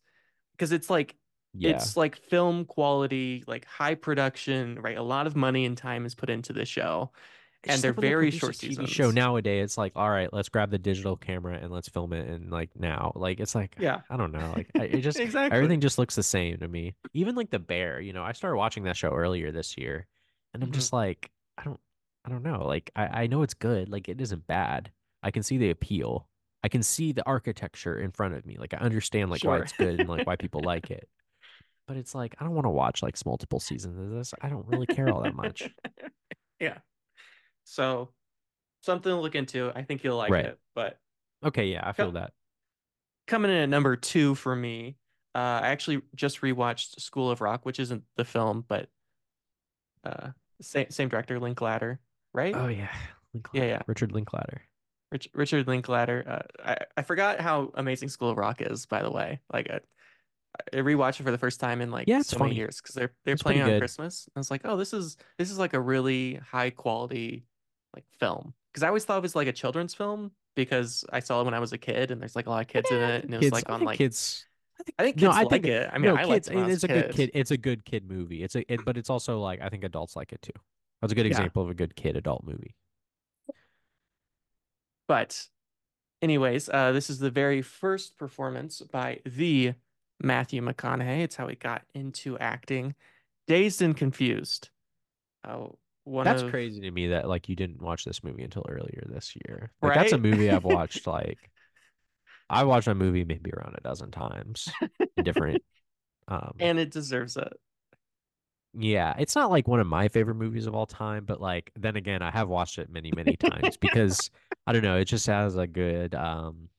[0.53, 1.15] because it's like
[1.53, 1.71] Yeah.
[1.75, 4.97] it's like film quality, like high production, right?
[4.97, 7.11] A lot of money and time is put into this show,
[7.69, 10.49] and they're like when they very short TV show nowadays, it's like, all right, let's
[10.49, 13.11] grab the digital camera and let's film it and like now.
[13.15, 14.53] Like it's like Yeah, I don't know.
[14.55, 15.55] Like I- it just exactly.
[15.55, 16.95] everything just looks the same to me.
[17.13, 20.07] Even like The Bear, you know, I started watching that show earlier this year
[20.53, 20.75] and I'm Mhm.
[20.75, 21.79] just like, I don't
[22.25, 22.65] I don't know.
[22.65, 24.91] Like I, I know it's good, like it isn't bad.
[25.23, 26.27] I can see the appeal.
[26.63, 28.57] I can see the architecture in front of me.
[28.59, 31.07] Like I understand like why it's good and like why people like it.
[31.87, 34.33] But it's like I don't want to watch like multiple seasons of this.
[34.41, 35.69] I don't really care all that much.
[36.59, 36.79] Yeah.
[37.69, 38.09] So
[38.81, 39.71] something to look into.
[39.75, 40.45] I think you'll like Right.
[40.45, 40.59] it.
[40.73, 40.97] But
[41.45, 42.33] Okay, yeah, I feel co that.
[43.27, 44.95] coming in at number two for me,
[45.35, 48.89] uh, I actually just rewatched School of Rock, which isn't the film, but
[50.03, 50.29] uh,
[50.61, 51.99] same same director, Linklater,
[52.33, 52.55] right?
[52.55, 52.89] Oh yeah,
[53.33, 53.81] Yeah, Linklater, yeah.
[53.87, 54.61] Richard Linklater.
[55.11, 56.23] Rich, Richard Linklater.
[56.27, 56.41] Uh,
[56.71, 59.39] I I forgot how amazing School of Rock is, by the way.
[59.53, 59.79] Like I,
[60.73, 62.57] I rewatched it for the first time in like Yeah, so many funny.
[62.57, 63.79] years because they're they're It's playing on good.
[63.79, 64.27] Christmas.
[64.35, 67.45] I was like, oh, this is this is like a really high quality
[67.93, 68.53] like film.
[68.71, 71.53] Because I always thought it was like a children's film because I saw it when
[71.53, 73.33] I was a kid and there's like a lot of kids in Yeah, it and
[73.33, 73.51] it was kids.
[73.51, 74.45] like on like kids.
[74.79, 75.31] I think I think no.
[75.31, 75.89] I like think it.
[75.91, 76.49] I mean, no I kids.
[76.49, 77.11] it when I was a a good kid.
[77.11, 77.31] kid.
[77.33, 78.43] It's a good kid movie.
[78.43, 78.71] It's a.
[78.71, 80.53] It, but it's also like I think adults like it too.
[81.01, 81.27] That's a good Yeah.
[81.27, 82.75] example of a good kid adult movie.
[85.07, 85.47] But
[86.21, 89.73] anyways, uh, this is the very first performance by the
[90.21, 91.21] Matthew McConaughey.
[91.23, 92.95] It's how he got into acting.
[93.47, 94.69] Dazed and Confused.
[95.43, 95.67] Uh,
[96.07, 99.03] one That's of crazy to me that like you didn't watch this movie until earlier
[99.07, 99.71] this year.
[99.81, 101.49] Like that's a movie I've watched like
[102.49, 104.69] I watched a movie maybe around a dozen times
[105.21, 105.61] different
[106.27, 107.53] um and it deserves it.
[108.73, 111.95] Yeah, it's not like one of my favorite movies of all time, but like then
[111.95, 114.29] again, I have watched it many, many times because
[114.67, 116.69] I don't know, it just has a good um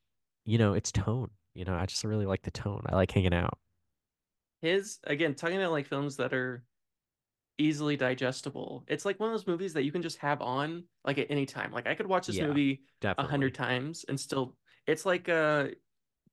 [0.45, 1.31] you know, its tone.
[1.55, 2.83] You know, I just really like the tone.
[2.89, 3.59] I like hanging out.
[4.61, 6.65] His again, talking about like films that are
[7.59, 8.85] easily digestible.
[8.89, 11.47] It's like one of those movies that you can just have on like at any
[11.47, 11.73] time.
[11.73, 12.83] Like I could watch this Yeah, movie
[13.19, 14.57] a hundred times and still.
[14.87, 15.69] It's like uh,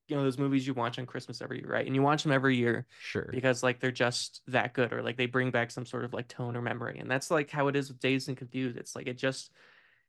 [0.07, 1.85] you know, those movies you watch on Christmas every year, right?
[1.85, 3.31] And you watch them every year Sure.
[3.31, 6.27] because like they're just that good, or like they bring back some sort of like
[6.27, 6.99] tone or memory.
[6.99, 8.77] And that's like how it is with Dazed and Confused.
[8.77, 9.51] It's like it just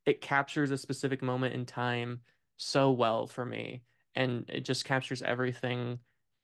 [0.04, 2.22] it captures a specific moment in time
[2.56, 3.82] so well for me,
[4.14, 6.00] and it just captures everything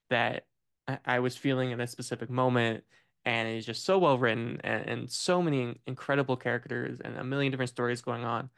[0.09, 0.47] that
[0.87, 2.83] I, I was feeling in a specific moment.
[3.25, 7.51] And it's just so well written and, and so many incredible characters and a million
[7.51, 8.49] different stories going on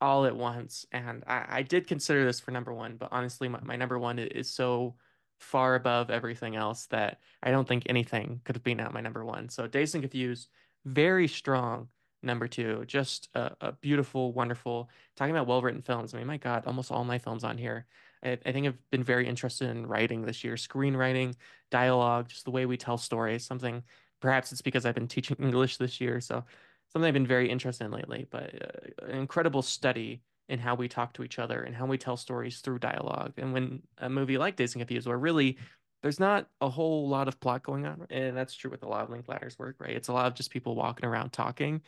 [0.00, 0.86] all at once.
[0.92, 4.18] And I, I did consider this for number one, but honestly, my, my number one
[4.18, 4.96] is so
[5.38, 9.24] far above everything else that I don't think anything could have been at my number
[9.24, 9.48] one.
[9.48, 10.48] So Dazed and Confused,
[10.84, 11.88] very strong,
[12.22, 12.84] number two.
[12.86, 14.90] Just a, a beautiful, wonderful.
[15.16, 16.12] Talking about well-written films.
[16.12, 17.86] I mean, my God, almost all my films on here.
[18.24, 21.36] I, I think I've been very interested in writing this year, screenwriting,
[21.70, 23.44] dialogue, just the way we tell stories.
[23.44, 23.84] Something
[24.20, 26.44] perhaps it's because I've been teaching English this year, so
[26.92, 28.26] something I've been very interested in lately.
[28.30, 31.98] But uh, an incredible study in how we talk to each other and how we
[31.98, 33.34] tell stories through dialogue.
[33.36, 35.58] And when a movie like Dazed and Confused, where really
[36.02, 39.02] there's not a whole lot of plot going on, and that's true with a lot
[39.02, 39.96] of Linklater's work, right?
[39.96, 41.82] It's a lot of just people walking around talking,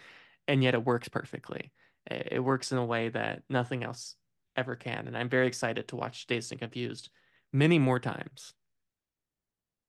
[0.48, 1.72] and yet it works perfectly.
[2.10, 4.16] It works in a way that nothing else
[4.56, 7.10] ever can, and I'm very excited to watch Dazed and Confused
[7.52, 8.52] many more times.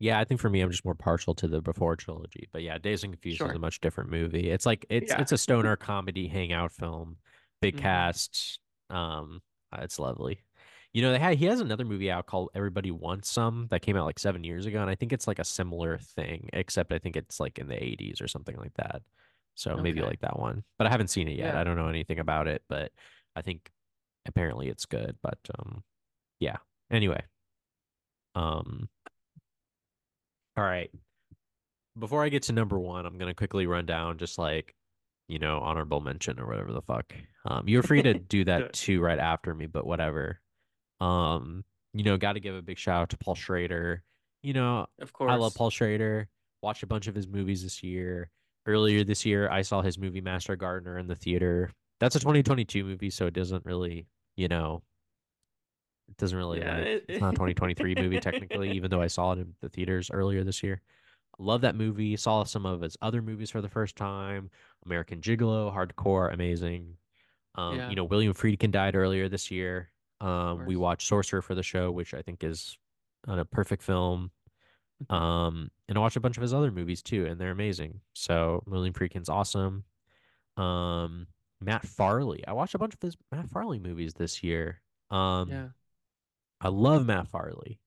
[0.02, 2.50] Yeah, I think for me, I'm just more partial to the Before trilogy.
[2.52, 4.50] But yeah, Dazed and Confused is a much different movie.
[4.50, 5.22] It's like it's Yeah.
[5.22, 7.18] it's a stoner comedy hangout film,
[7.62, 8.60] big hmm cast.
[8.90, 9.42] Um,
[9.72, 10.44] uh, it's lovely.
[10.92, 13.96] You know, they had he has another movie out called Everybody Wants Some that came
[13.96, 16.98] out like seven years ago, and I think it's like a similar thing, except I
[16.98, 19.04] think it's like in the 80s or something like that.
[19.54, 21.56] So maybe like that one, but I haven't seen it yet.
[21.56, 22.92] I don't know anything about it, but
[23.36, 23.70] I think
[24.26, 25.18] apparently it's good.
[25.22, 25.84] But um,
[26.40, 26.58] yeah.
[26.92, 27.24] Anyway,
[28.36, 28.90] um,
[30.58, 30.90] all right.
[31.98, 34.76] before I get to number one, I'm gonna quickly run down just like,
[35.28, 37.14] you know, honorable mention or whatever the fuck.
[37.46, 40.40] Um, you're free to do that too right after me, but whatever.
[41.00, 44.04] Um, you know, got to give a big shout out to Paul Schrader.
[44.44, 45.56] You know, Of course, I love.
[45.56, 46.28] Paul Schrader.
[46.62, 48.30] Watched a bunch of his movies this year.
[48.68, 51.72] Earlier this year, I saw his movie Master Gardener in the theater.
[52.00, 54.84] That's a 2022 movie, so it doesn't really, you know,
[56.12, 56.78] it doesn't really Yeah.
[56.78, 60.12] like it's not a 2023 movie technically, even though I saw it in the theaters
[60.12, 60.82] earlier this year.
[61.40, 62.16] Love that movie.
[62.18, 64.52] Saw some of his other movies for the first time.
[64.86, 66.98] American Gigolo, hardcore, amazing.
[67.56, 69.90] Um, you know, William Friedkin died earlier this year.
[70.20, 72.78] Um, we watched Sorcerer for the show, which I think is
[73.28, 74.32] uh, a perfect film.
[75.10, 78.02] Um, and I watched a bunch of his other movies too, and they're amazing.
[78.14, 79.84] So William Friedkin's awesome.
[80.58, 81.26] Um,
[81.60, 82.46] Matt Farley.
[82.48, 84.80] I watched a bunch of his Matt Farley movies this year.
[85.10, 85.68] Um, Yeah.
[86.62, 87.80] I love Matt Farley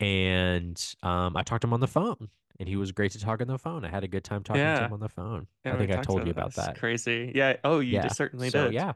[0.00, 2.28] and um, I talked to him on the phone,
[2.58, 3.84] and he was great to talk on the phone.
[3.84, 5.46] I had a good time talking to him on the phone.
[5.64, 6.78] And I think I told you about that.
[6.78, 7.32] Crazy.
[7.34, 7.56] Yeah.
[7.64, 8.02] Oh, you Yeah.
[8.02, 8.74] just certainly So did.
[8.74, 8.92] yeah,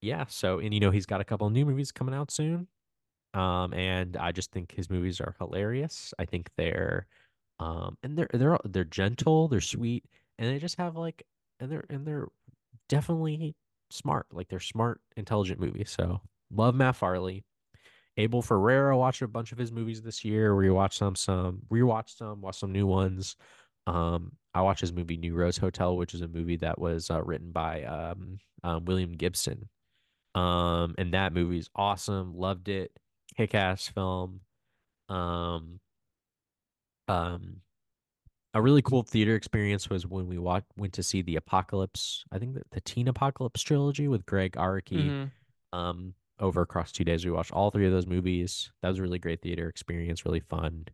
[0.00, 0.24] yeah.
[0.28, 2.68] So and you know he's got a couple new movies coming out soon.
[3.34, 6.14] Um, and I just think his movies are hilarious.
[6.18, 7.06] I think they're,
[7.60, 10.04] um, and they're they're they're gentle, they're sweet,
[10.38, 11.22] and they just have like,
[11.60, 12.28] and they're and they're
[12.88, 13.54] definitely
[13.90, 14.26] smart.
[14.32, 15.90] Like they're smart, intelligent movies.
[15.90, 17.44] So love Matt Farley.
[18.16, 20.52] Abel Ferrara watched a bunch of his movies this year.
[20.52, 23.36] Rewatched some, some rewatched some, watched some new ones.
[23.86, 27.22] Um, I watched his movie New Rose Hotel, which is a movie that was uh,
[27.22, 29.68] written by um, um, William Gibson.
[30.34, 32.34] Um, and that movie is awesome.
[32.36, 32.90] Loved it.
[33.36, 34.40] Kick-ass film.
[35.08, 35.80] Um,
[37.08, 37.56] um,
[38.54, 42.24] a really cool theater experience was when we walked, went to see the Apocalypse.
[42.32, 45.24] I think that the Teen Apocalypse trilogy with Gregg Araki hmm
[45.72, 47.24] um over across two days.
[47.24, 48.70] We watched all three of those movies.
[48.82, 50.86] That was a really great theater experience, really fun.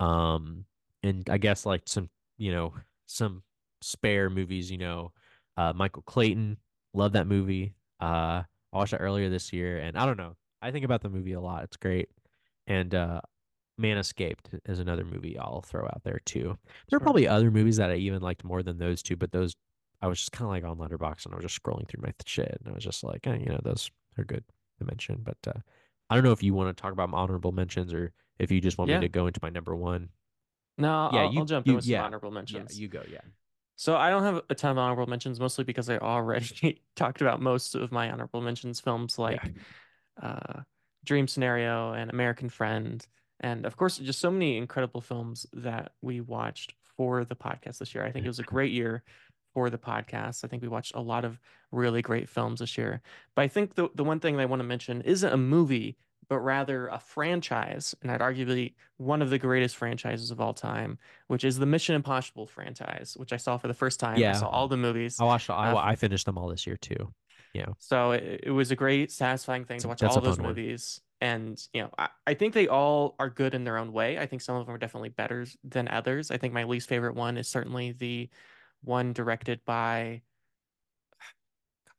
[0.00, 0.64] Um,
[1.02, 2.74] and I guess like some, you know,
[3.06, 3.42] some
[3.82, 5.12] spare movies, you know,
[5.56, 6.58] uh, Michael Clayton,
[6.92, 7.74] love that movie.
[8.00, 11.10] Uh, I watched it earlier this year, and I don't know, I think about the
[11.10, 11.62] movie a lot.
[11.64, 12.08] It's great.
[12.66, 13.20] And uh,
[13.78, 16.58] Man Escaped is another movie I'll throw out there too.
[16.88, 19.54] There are probably other movies that I even liked more than those two, but those
[20.02, 22.12] I was just kind of like on Letterboxd and I was just scrolling through my
[22.26, 24.44] shit, and I was just like, eh, you know, those are good
[24.84, 25.20] to mention.
[25.22, 25.60] But uh,
[26.10, 28.60] I don't know if you want to talk about my honorable mentions or if you
[28.60, 30.08] just want me to go into my number one.
[30.76, 32.80] No, Yeah, I'll, I'll you jump in you with some yeah honorable yeah mentions.
[32.80, 33.20] you go yeah
[33.76, 37.40] So I don't have a ton of honorable mentions, mostly because I already talked about
[37.40, 39.52] most of my honorable mentions films yeah like
[40.22, 40.60] uh,
[41.04, 43.04] Dream Scenario and American Friend,
[43.40, 47.94] and of course, just so many incredible films that we watched for the podcast this
[47.94, 48.04] year.
[48.04, 49.02] I think it was a great year
[49.54, 50.44] for the podcast.
[50.44, 51.40] I think we watched a lot of
[51.70, 53.00] really great films this year.
[53.34, 55.96] But I think the the one thing that I want to mention isn't a movie,
[56.28, 60.98] but rather a franchise, and I'd arguably one of the greatest franchises of all time,
[61.28, 64.16] which is the Mission Impossible franchise, which I saw for the first time.
[64.16, 64.32] I yeah.
[64.32, 65.20] saw all the movies.
[65.20, 67.12] I watched I Uh, I finished them all this year too.
[67.54, 70.46] Yeah, so it, it was a great, satisfying thing to watch that's all those fun
[70.46, 70.54] one.
[70.56, 71.00] movies.
[71.20, 74.18] And, you know, I, I think they all are good in their own way.
[74.18, 76.30] I think some of them are definitely better than others.
[76.30, 78.28] I think my least favorite one is certainly the
[78.84, 80.22] one directed by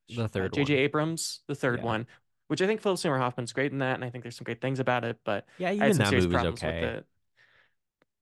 [0.07, 0.73] The uh, third J.J.
[0.75, 0.83] one.
[0.83, 2.07] Abrams, the third Yeah, one,
[2.47, 3.95] which I think Philip Seymour Hoffman's great in that.
[3.95, 5.69] And I think there's some great things about it, but yeah.
[5.69, 6.83] I had Even some that serious problems with okay.
[6.83, 7.05] it.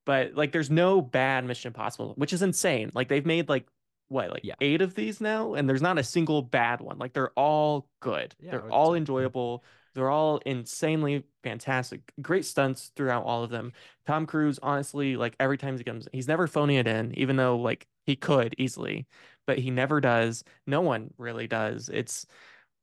[0.05, 2.91] But, like, there's no bad Mission Impossible, which is insane.
[2.93, 3.68] Like, they've made, like,
[4.09, 5.53] what, like Yeah, eight of these now?
[5.53, 6.97] And there's not a single bad one.
[6.99, 8.51] Like, they're all good, yeah.
[8.51, 9.64] they're all enjoyable.
[9.94, 12.02] They're all insanely fantastic.
[12.22, 13.74] Great stunts throughout all of them.
[14.06, 17.58] Tom Cruise, honestly, like every time he comes, he's never phoning it in, even though
[17.58, 19.08] like he could easily,
[19.46, 20.44] but he never does.
[20.68, 21.89] No one really does.
[21.89, 22.26] It's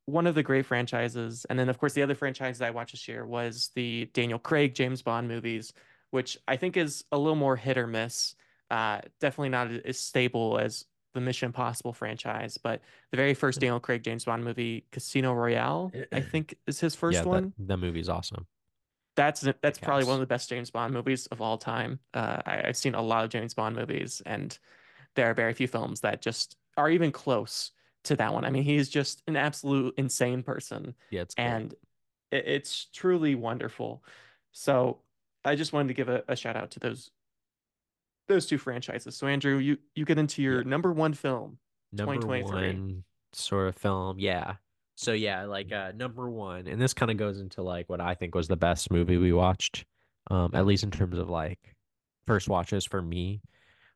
[0.06, 1.46] one of the great franchises.
[1.48, 4.38] And then, of course, the other franchise that I watched this year was the Daniel
[4.38, 5.72] Craig James Bond movies,
[6.10, 8.34] which I think is a little more hit or miss.
[8.70, 10.84] Uh, definitely not as stable as
[11.14, 12.80] the Mission Impossible franchise, but
[13.10, 17.18] the very first Daniel Craig James Bond movie, Casino Royale, I think is his first
[17.18, 17.52] yeah, one.
[17.58, 18.46] That, that movie's awesome.
[19.16, 21.98] That's that's probably one of the best James Bond movies of all time.
[22.14, 24.56] Uh, I, I've seen a lot of James Bond movies, and
[25.16, 27.72] there are very few films that just are even close
[28.04, 28.44] to that one.
[28.44, 30.94] I mean, he's just an absolute insane person.
[31.10, 31.74] Yeah, it's and
[32.30, 34.04] it, it's truly wonderful.
[34.52, 34.98] So
[35.44, 37.10] I just wanted to give a, a, shout out to those
[38.30, 39.16] those two franchises.
[39.16, 40.68] So Andrew, you you get into your yeah.
[40.68, 41.58] number one film,
[41.92, 44.54] number one sort of film, yeah.
[44.96, 48.14] So yeah, like uh number one, and this kind of goes into like what I
[48.14, 49.84] think was the best movie we watched,
[50.30, 51.58] um, at least in terms of like
[52.26, 53.42] first watches for me,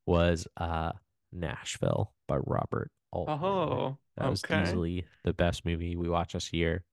[0.07, 0.93] was uh
[1.33, 3.39] Nashville by Robert Altman.
[3.43, 4.63] Oh, that was okay.
[4.63, 6.85] easily the best movie we watched this year.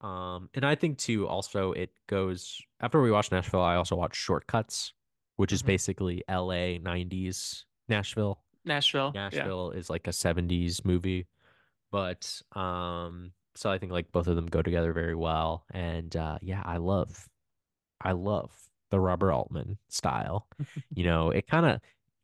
[0.00, 4.16] Um, and I think too, also it goes after we watched Nashville, I also watched
[4.16, 4.92] Short Cuts,
[5.40, 5.68] which is mm-hmm.
[5.68, 8.40] basically LA 90s Nashville.
[8.66, 9.10] Nashville.
[9.14, 9.80] Nashville yeah.
[9.80, 11.28] is like a 70s movie.
[11.90, 15.64] But um so I think like both of them go together very well.
[15.72, 17.26] And uh yeah, I love
[18.02, 18.52] I love
[18.90, 20.46] the Robert Altman style.
[20.94, 21.80] you know, it kind of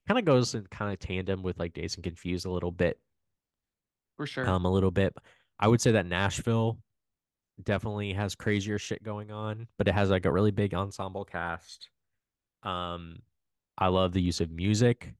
[0.06, 2.98] kind of goes in kind of tandem with like Dazed and Confused a little bit.
[4.18, 4.46] For sure.
[4.46, 5.16] Um, a little bit.
[5.58, 6.76] I would say that Nashville
[7.64, 11.88] definitely has crazier shit going on, but it has like a really big ensemble cast.
[12.62, 13.18] Um,
[13.78, 15.14] I love the use of music.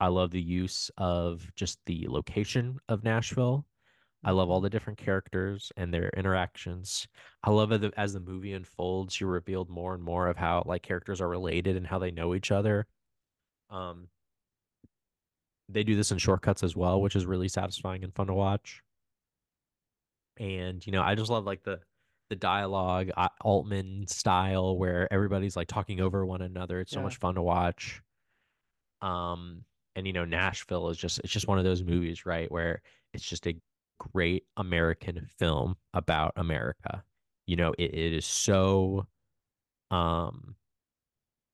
[0.00, 3.64] I love the use of just the location of Nashville.
[4.24, 4.64] I love all mm-hmm.
[4.64, 7.06] the different characters and their interactions.
[7.42, 10.82] I love it as the movie unfolds, you're revealed more and more of how like
[10.82, 12.86] characters are related and how they know each other.
[13.70, 14.08] Um,
[15.68, 18.34] they do this in Short Cuts as well, which is really satisfying and fun to
[18.34, 18.82] watch.
[20.38, 21.80] And you know, I just love like the
[22.34, 26.80] the dialogue uh, Altman style where everybody's like talking over one another.
[26.80, 27.04] It's so yeah.
[27.04, 28.02] much fun to watch.
[29.00, 29.64] Um,
[29.94, 32.82] and you know, Nashville is just it's just one of those movies, right, where
[33.12, 33.56] it's just a
[34.12, 37.04] great American film about America.
[37.46, 39.06] You know, it, it is so
[39.92, 40.56] um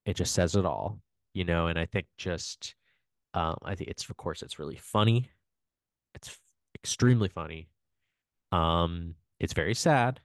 [0.06, 0.98] it just says it all,
[1.34, 2.74] you know, and I think just
[3.34, 5.28] um, I think it's of course it's really funny.
[6.14, 6.38] It's
[6.74, 7.68] extremely funny.
[8.50, 10.20] Um, it's very sad.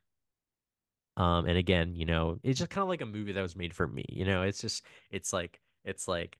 [1.17, 3.73] Um, and again, you know, it's just kind of like a movie that was made
[3.73, 4.05] for me.
[4.09, 6.37] You know, it's just it's like it's like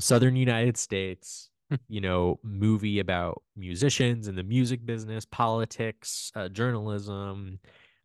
[0.00, 1.50] Southern United States,
[1.88, 7.58] you know, movie about musicians and the music business, politics, uh, journalism,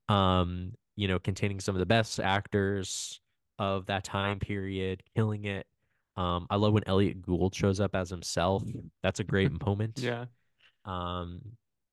[0.10, 3.20] um, you know, containing some of the best actors
[3.58, 5.66] of that time period, killing it.
[6.18, 8.64] Um, I love when Elliott Gould shows up as himself.
[9.04, 10.00] That's a great moment.
[10.00, 10.26] Yeah.
[10.86, 11.42] Um,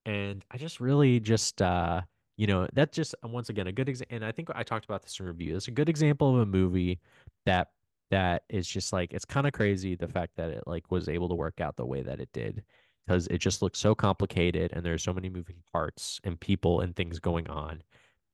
[0.04, 2.02] and I just really just uh,
[2.36, 4.16] you know, that's just uh, once again a good example.
[4.16, 5.56] And I think I talked about this in review.
[5.56, 7.00] It's a good example of a movie
[7.46, 7.68] that
[8.10, 11.28] that is just like it's kind of crazy the fact that it like was able
[11.28, 12.62] to work out the way that it did
[13.06, 16.94] because it just looks so complicated and there's so many moving parts and people and
[16.94, 17.82] things going on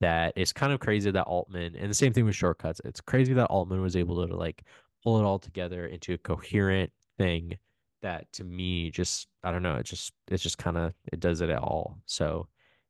[0.01, 3.01] that it's kind of crazy that Altman and the same thing with Short Cuts It's
[3.01, 4.65] crazy that Altman was able to like
[5.03, 7.57] pull it all together into a coherent thing
[8.03, 11.41] that to me just I don't know, it just it's just kind of it does
[11.41, 11.99] it at all.
[12.07, 12.49] So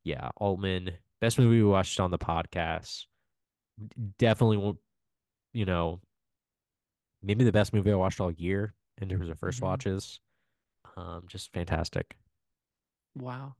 [0.08, 0.90] yeah, Altman,
[1.20, 3.04] best movie we watched on the podcast.
[4.18, 4.78] Definitely won't
[5.52, 6.00] you know
[7.22, 9.64] maybe the best movie I watched all year in terms of 1st mm-hmm.
[9.66, 10.20] watches.
[10.96, 12.16] Um, just fantastic.
[13.14, 13.54] Wow.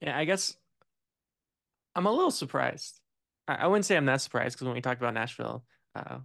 [0.00, 0.56] Yeah, I guess
[1.94, 3.00] I'm a little surprised.
[3.48, 5.64] I, I wouldn't say I'm that surprised because when we talked about Nashville,
[5.94, 6.18] uh,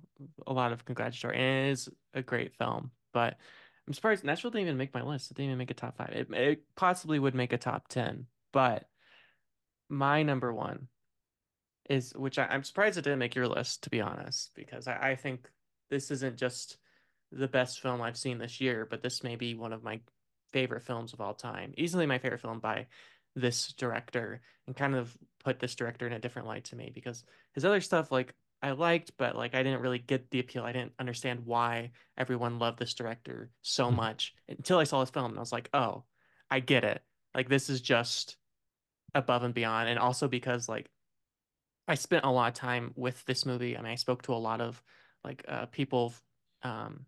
[0.46, 1.38] a lot of congratulatory.
[1.38, 3.38] And it is a great film, but
[3.88, 5.32] I'm surprised Nashville didn't even make my list.
[5.32, 6.10] It didn't even make a top five.
[6.12, 8.86] It, it possibly would make a top 10, but
[9.92, 10.88] my number one
[11.90, 15.12] is, which I, am surprised it didn't make your list, to be honest, because I,
[15.12, 15.50] I think
[15.90, 16.78] this isn't just
[17.32, 20.00] the best film I've seen this year, but this may be one of my
[20.52, 21.74] favorite films of all time.
[21.78, 22.88] Easily my favorite film by
[23.36, 27.24] this director and kind of put this director in a different light to me because
[27.54, 30.64] his other stuff like I liked, but like I didn't really get the appeal.
[30.64, 33.96] I didn't understand why everyone loved this director so hmm.
[33.96, 36.04] much until I saw this film and I was like, oh,
[36.50, 37.02] I get it.
[37.34, 38.38] Like this is just
[39.14, 39.90] above and beyond.
[39.90, 40.90] And also because like
[41.88, 43.78] I spent a lot of time with this movie.
[43.78, 44.82] I mean, I spoke to a lot of
[45.24, 46.14] like uh, people.
[46.64, 47.06] Um,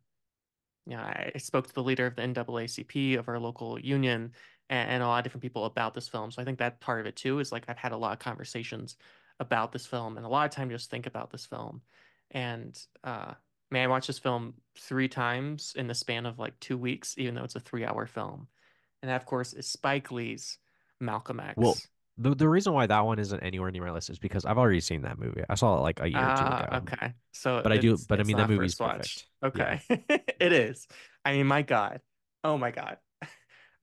[0.86, 4.34] you know, I spoke to the leader of the NAACP of our local union
[4.70, 6.32] and, and a lot of different people about this film.
[6.32, 8.20] So I think that part of it too is like I've had a lot of
[8.20, 8.97] conversations
[9.39, 11.82] about this film and a lot of time to just think about this film.
[12.32, 13.34] And uh,
[13.72, 17.36] man, I watched this film three times in the span of like two weeks, even
[17.36, 18.47] though it's a three-hour film.
[19.01, 20.58] And that, of course, is Spike Lee's
[20.99, 21.88] Malcolm Well, X.
[22.18, 24.80] the the reason why that one isn't anywhere near my list is because I've already
[24.82, 25.43] seen that movie.
[25.49, 26.78] I saw it like a year or two Ah, ago.
[26.93, 27.14] okay.
[27.32, 29.26] So But I do, but I mean that movie's first watch.
[29.41, 29.88] perfect.
[29.89, 30.24] Yeah, Okay.
[30.39, 30.88] It is.
[31.26, 32.01] I mean, my God.
[32.43, 32.97] Oh my God.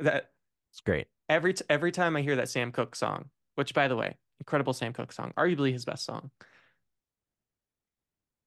[0.01, 0.31] That
[0.73, 1.09] it's great.
[1.29, 4.73] every t every time I hear that Sam Cooke song, which by the way, incredible
[4.73, 6.31] Sam Cooke song, arguably his best song.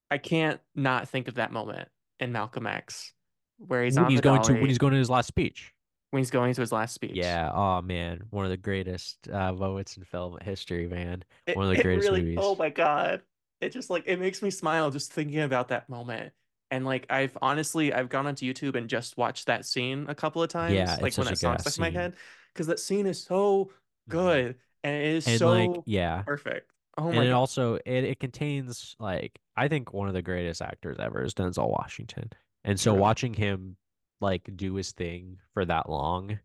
[0.09, 3.13] I can't not think of that moment in Malcolm X
[3.57, 5.73] where he's When on he's going to when he's going to his last speech.
[6.13, 7.39] When he's going to his last speech.
[7.39, 7.51] Yeah.
[7.53, 11.23] Oh man, one of the greatest uh, moments in film history, man.
[11.45, 13.21] It, One of the greatest really, oh my God.
[13.61, 16.33] It just like it makes me smile just thinking about that moment.
[16.71, 20.41] And like I've honestly I've gone onto YouTube and just watched that scene a couple
[20.43, 22.15] of Yeah, times, it's like when that song stuck in my head,
[22.53, 23.71] because that scene is so
[24.07, 24.09] Mhm.
[24.09, 26.71] good and it is And like, so yeah, perfect.
[26.97, 27.33] Oh and my it God.
[27.33, 31.69] also it, it contains like I think one of the greatest actors ever is Denzel
[31.69, 32.31] Washington.
[32.63, 32.95] And so True.
[32.95, 33.77] watching him
[34.21, 36.39] like do his thing for that long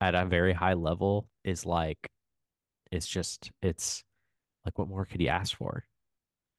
[0.00, 2.10] at a very high level is like
[2.90, 4.02] it's just it's
[4.64, 5.84] like what more could he ask for?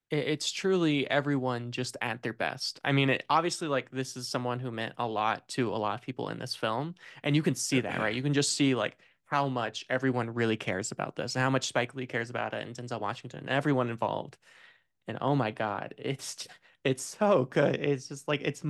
[0.09, 2.81] It's truly everyone just at their best.
[2.83, 5.95] I mean, it obviously like this is someone who meant a lot to a lot
[5.95, 8.15] of people in this film, and you can see that, right?
[8.21, 11.67] You can just see like how much everyone really cares about this and how much
[11.67, 14.37] Spike Lee cares about it and Denzel Washington and everyone involved.
[15.07, 16.47] And oh my God, it's
[16.83, 17.75] it's so good.
[17.75, 18.63] It's just like it's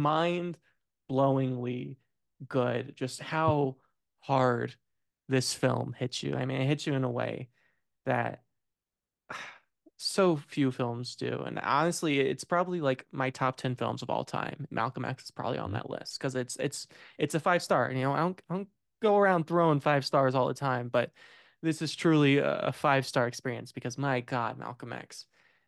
[1.12, 1.98] mind-blowingly
[2.48, 3.76] good just how
[4.20, 4.76] hard
[5.30, 6.36] this film hits you.
[6.36, 7.50] I mean, it hits you in a way
[8.06, 8.42] that
[9.98, 11.44] so few films do.
[11.46, 14.66] And honestly, it's probably like my top 10 films of all time.
[14.72, 15.74] Malcolm X is probably on Mhm.
[15.74, 16.88] that list because it's it's
[17.20, 17.92] it's a five star.
[17.92, 18.70] You know, I don't I don't
[19.02, 21.12] go around throwing five stars all the time, but
[21.62, 25.28] this is truly a, a five star experience because my God, Malcolm X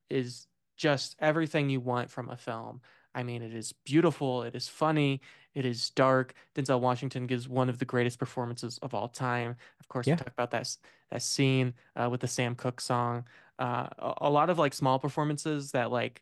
[0.09, 2.81] is just everything you want from a film.
[3.15, 5.21] I mean, it is beautiful, it is funny,
[5.53, 6.33] it is dark.
[6.55, 9.55] Denzel Washington gives one of the greatest performances of all time.
[9.79, 10.75] Of course, we talk about that
[11.11, 13.25] that scene uh, with the Sam Cooke song
[13.59, 16.21] uh a, a lot of like small performances that like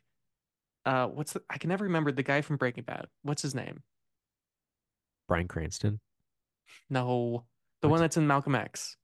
[0.84, 3.06] uh what's the, I can never remember the guy from Breaking Bad.
[3.22, 3.82] What's his name?
[5.28, 6.00] Bryan Cranston.
[6.90, 7.44] No,
[7.80, 8.96] the one that's in Malcolm X.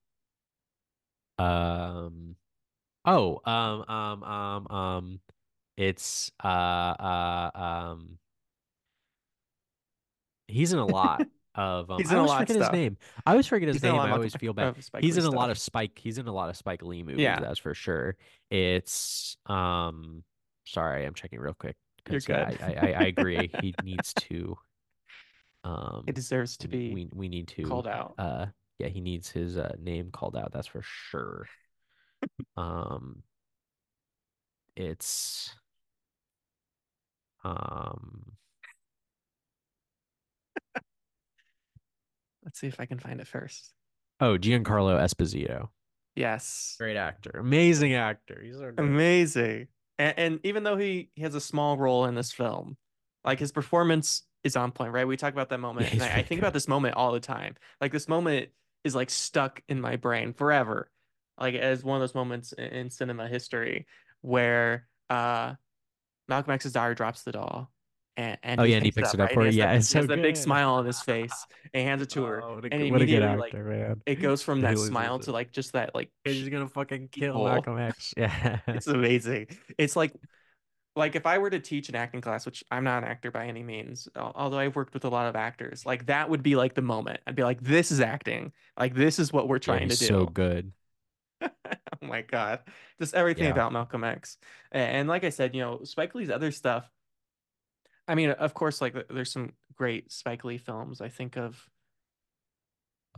[1.39, 2.36] Um
[3.05, 5.20] oh, um um um um
[5.79, 8.18] it's uh uh um
[10.47, 12.70] He's in a lot of um He's I in a always lot of forget his
[12.70, 12.72] stuff.
[12.72, 12.97] name.
[13.26, 13.97] I always forget his He's in a name.
[13.97, 14.74] lot I of always feel bad.
[14.76, 15.51] of Spike He's Lee in a lot stuff.
[15.51, 18.16] of Spike he's in a lot of Spike Lee movies, Yeah, that's for sure.
[18.51, 20.24] It's um
[20.64, 21.76] sorry, I'm checking real quick
[22.09, 22.39] you're yeah, good.
[22.41, 23.49] I, I I I agree.
[23.61, 24.59] He needs to
[25.64, 28.16] Um, It deserves to be we we need to called out.
[28.18, 28.47] uh
[28.79, 31.51] yeah, he needs his uh, name called out, that's for sure.
[32.57, 33.22] Um
[34.76, 35.55] it's
[37.49, 38.24] um
[42.44, 43.72] Let's see if I can find it first.
[44.20, 45.68] oh, Giancarlo Esposito.
[46.16, 46.76] Yes.
[46.80, 47.32] Great actor.
[47.38, 48.40] Amazing actor.
[48.42, 48.72] He's so.
[48.78, 49.68] Amazing.
[49.99, 52.76] And, and even though he, he has a small role in this film,
[53.24, 55.07] like his performance is on point, right?
[55.07, 57.20] We talk about that Yeah, moment, and I, I think about this moment all the
[57.20, 57.57] time.
[57.80, 58.49] Like this moment
[58.84, 60.90] is like stuck in my brain forever,
[61.38, 63.86] like as one of those moments in, in cinema history
[64.22, 65.55] where uh
[66.29, 67.70] Malcolm X's daughter drops the doll,
[68.16, 69.35] and and Oh yeah, and he picks it up, it up right?
[69.35, 69.49] And for he her.
[69.49, 72.03] has that Yeah, it's he has so that big smile on his face, and hands
[72.03, 74.03] it to her, Oh, what and a what a good immediately like actor, man.
[74.07, 75.20] it goes from that smile it.
[75.20, 77.41] to like just that like He's gonna fucking kill evil.
[77.41, 78.14] Malcolm X.
[78.16, 78.61] Yeah.
[78.72, 79.49] It's amazing.
[79.79, 80.14] It's like
[80.97, 83.47] like if I were to teach an acting class, which I'm not an actor by
[83.47, 86.74] any means, although I've worked with a lot of actors, like that would be like
[86.74, 87.20] the moment.
[87.26, 88.53] I'd be like, this is acting.
[88.79, 90.09] Like this is what we're Yeah, trying to do.
[90.09, 90.72] so good.
[92.01, 92.61] Oh my God.
[93.01, 93.51] Just everything Yeah.
[93.51, 94.39] about Malcolm X.
[94.70, 96.89] And like I said, you know, Spike Lee's other stuff.
[98.07, 101.01] I mean, of course, like there's some great Spike Lee films.
[101.01, 101.68] I think of,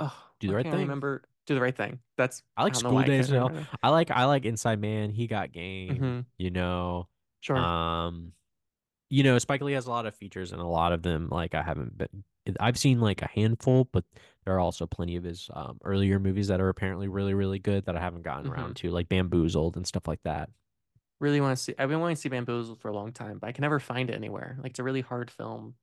[0.00, 0.80] oh, Do the right thing.
[0.80, 1.22] remember?
[1.46, 2.00] Do the right thing.
[2.16, 3.52] That's, I I like don't School I Days Hell.
[3.52, 3.68] remember.
[3.82, 5.10] I like I like Inside Man.
[5.10, 7.08] He got game, hmm you know.
[7.40, 7.58] Sure.
[7.60, 8.32] Um,
[9.10, 11.54] you know, Spike Lee has a lot of features and a lot of them like
[11.54, 12.24] I haven't been
[12.60, 14.04] I've seen like a handful, but
[14.44, 17.84] there are also plenty of his um, earlier movies that are apparently really, really good
[17.86, 20.50] that I haven't gotten hmm around to, like Bamboozled and stuff like that.
[21.20, 21.74] Really want to see.
[21.78, 24.08] I've been wanting to see Bamboozled for a long time, but I can never find
[24.08, 24.56] it anywhere.
[24.58, 25.76] Like it's a really hard film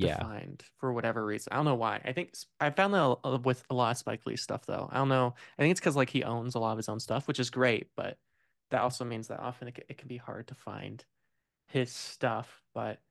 [0.00, 0.18] to Yeah.
[0.20, 1.52] find for whatever reason.
[1.52, 2.00] I don't know why.
[2.04, 4.88] I think I found that with a lot of Spike Lee stuff though.
[4.90, 5.34] I don't know.
[5.58, 7.50] I think it's because like he owns a lot of his own stuff, which is
[7.50, 8.18] great, but
[8.70, 11.04] that also means that often it, it can be hard to find
[11.68, 12.64] his stuff.
[12.74, 13.02] But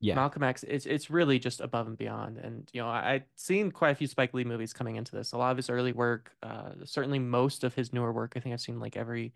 [0.00, 0.14] Yeah.
[0.14, 2.38] Malcolm X, it's it's really just above and beyond.
[2.38, 5.32] And you know, I, I've seen quite a few Spike Lee movies coming into this.
[5.32, 8.32] A lot of his early work, uh, certainly most of his newer work.
[8.36, 9.32] I think I've seen like every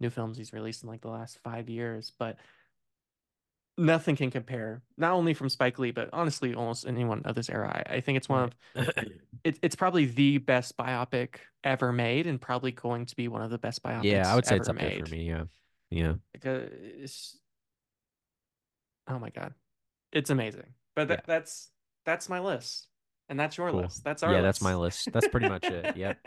[0.00, 2.36] new films he's released in like the last five years, but
[3.78, 4.82] nothing can compare.
[4.96, 7.82] Not only from Spike Lee, but honestly, almost anyone of this era.
[7.88, 8.52] I, I think it's one Right.
[8.76, 8.88] of
[9.44, 13.50] it, it's probably the best biopic ever made, and probably going to be one of
[13.50, 14.92] the best biopics yeah, I would say it's up made.
[14.92, 15.28] there for me.
[15.28, 15.44] Yeah,
[15.90, 17.38] yeah, Because
[19.08, 19.54] oh my god,
[20.12, 20.74] it's amazing.
[20.94, 21.20] But yeah.
[21.26, 21.70] that's
[22.04, 22.88] that's my list,
[23.28, 23.82] and that's your Cool.
[23.82, 24.04] list.
[24.04, 24.44] That's our Yeah, list.
[24.44, 25.12] that's my list.
[25.12, 25.96] That's pretty much it.
[25.96, 26.18] Yep.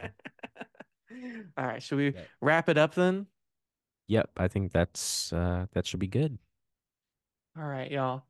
[1.57, 2.27] All right, should we Yep.
[2.41, 3.27] wrap it up then?
[4.07, 4.29] Yep.
[4.37, 6.37] I think that's uh that should be good.
[7.57, 8.23] All right, y'all.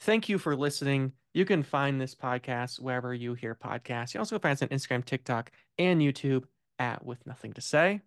[0.00, 1.12] Thank you for listening.
[1.32, 4.12] You can find this podcast wherever you hear podcasts.
[4.14, 6.44] You also find us on Instagram, TikTok, and YouTube
[6.78, 8.00] at With Nothing to Say.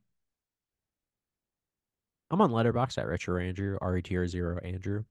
[2.32, 5.04] I'm on Letterboxd at Retro Andrew, RETR0 Andrew.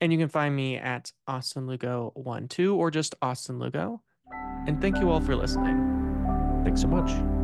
[0.00, 4.02] And you can find me at Austin Lugo12 or just Austin Lugo.
[4.66, 5.76] And thank you all for listening.
[6.64, 7.37] Thanks so much.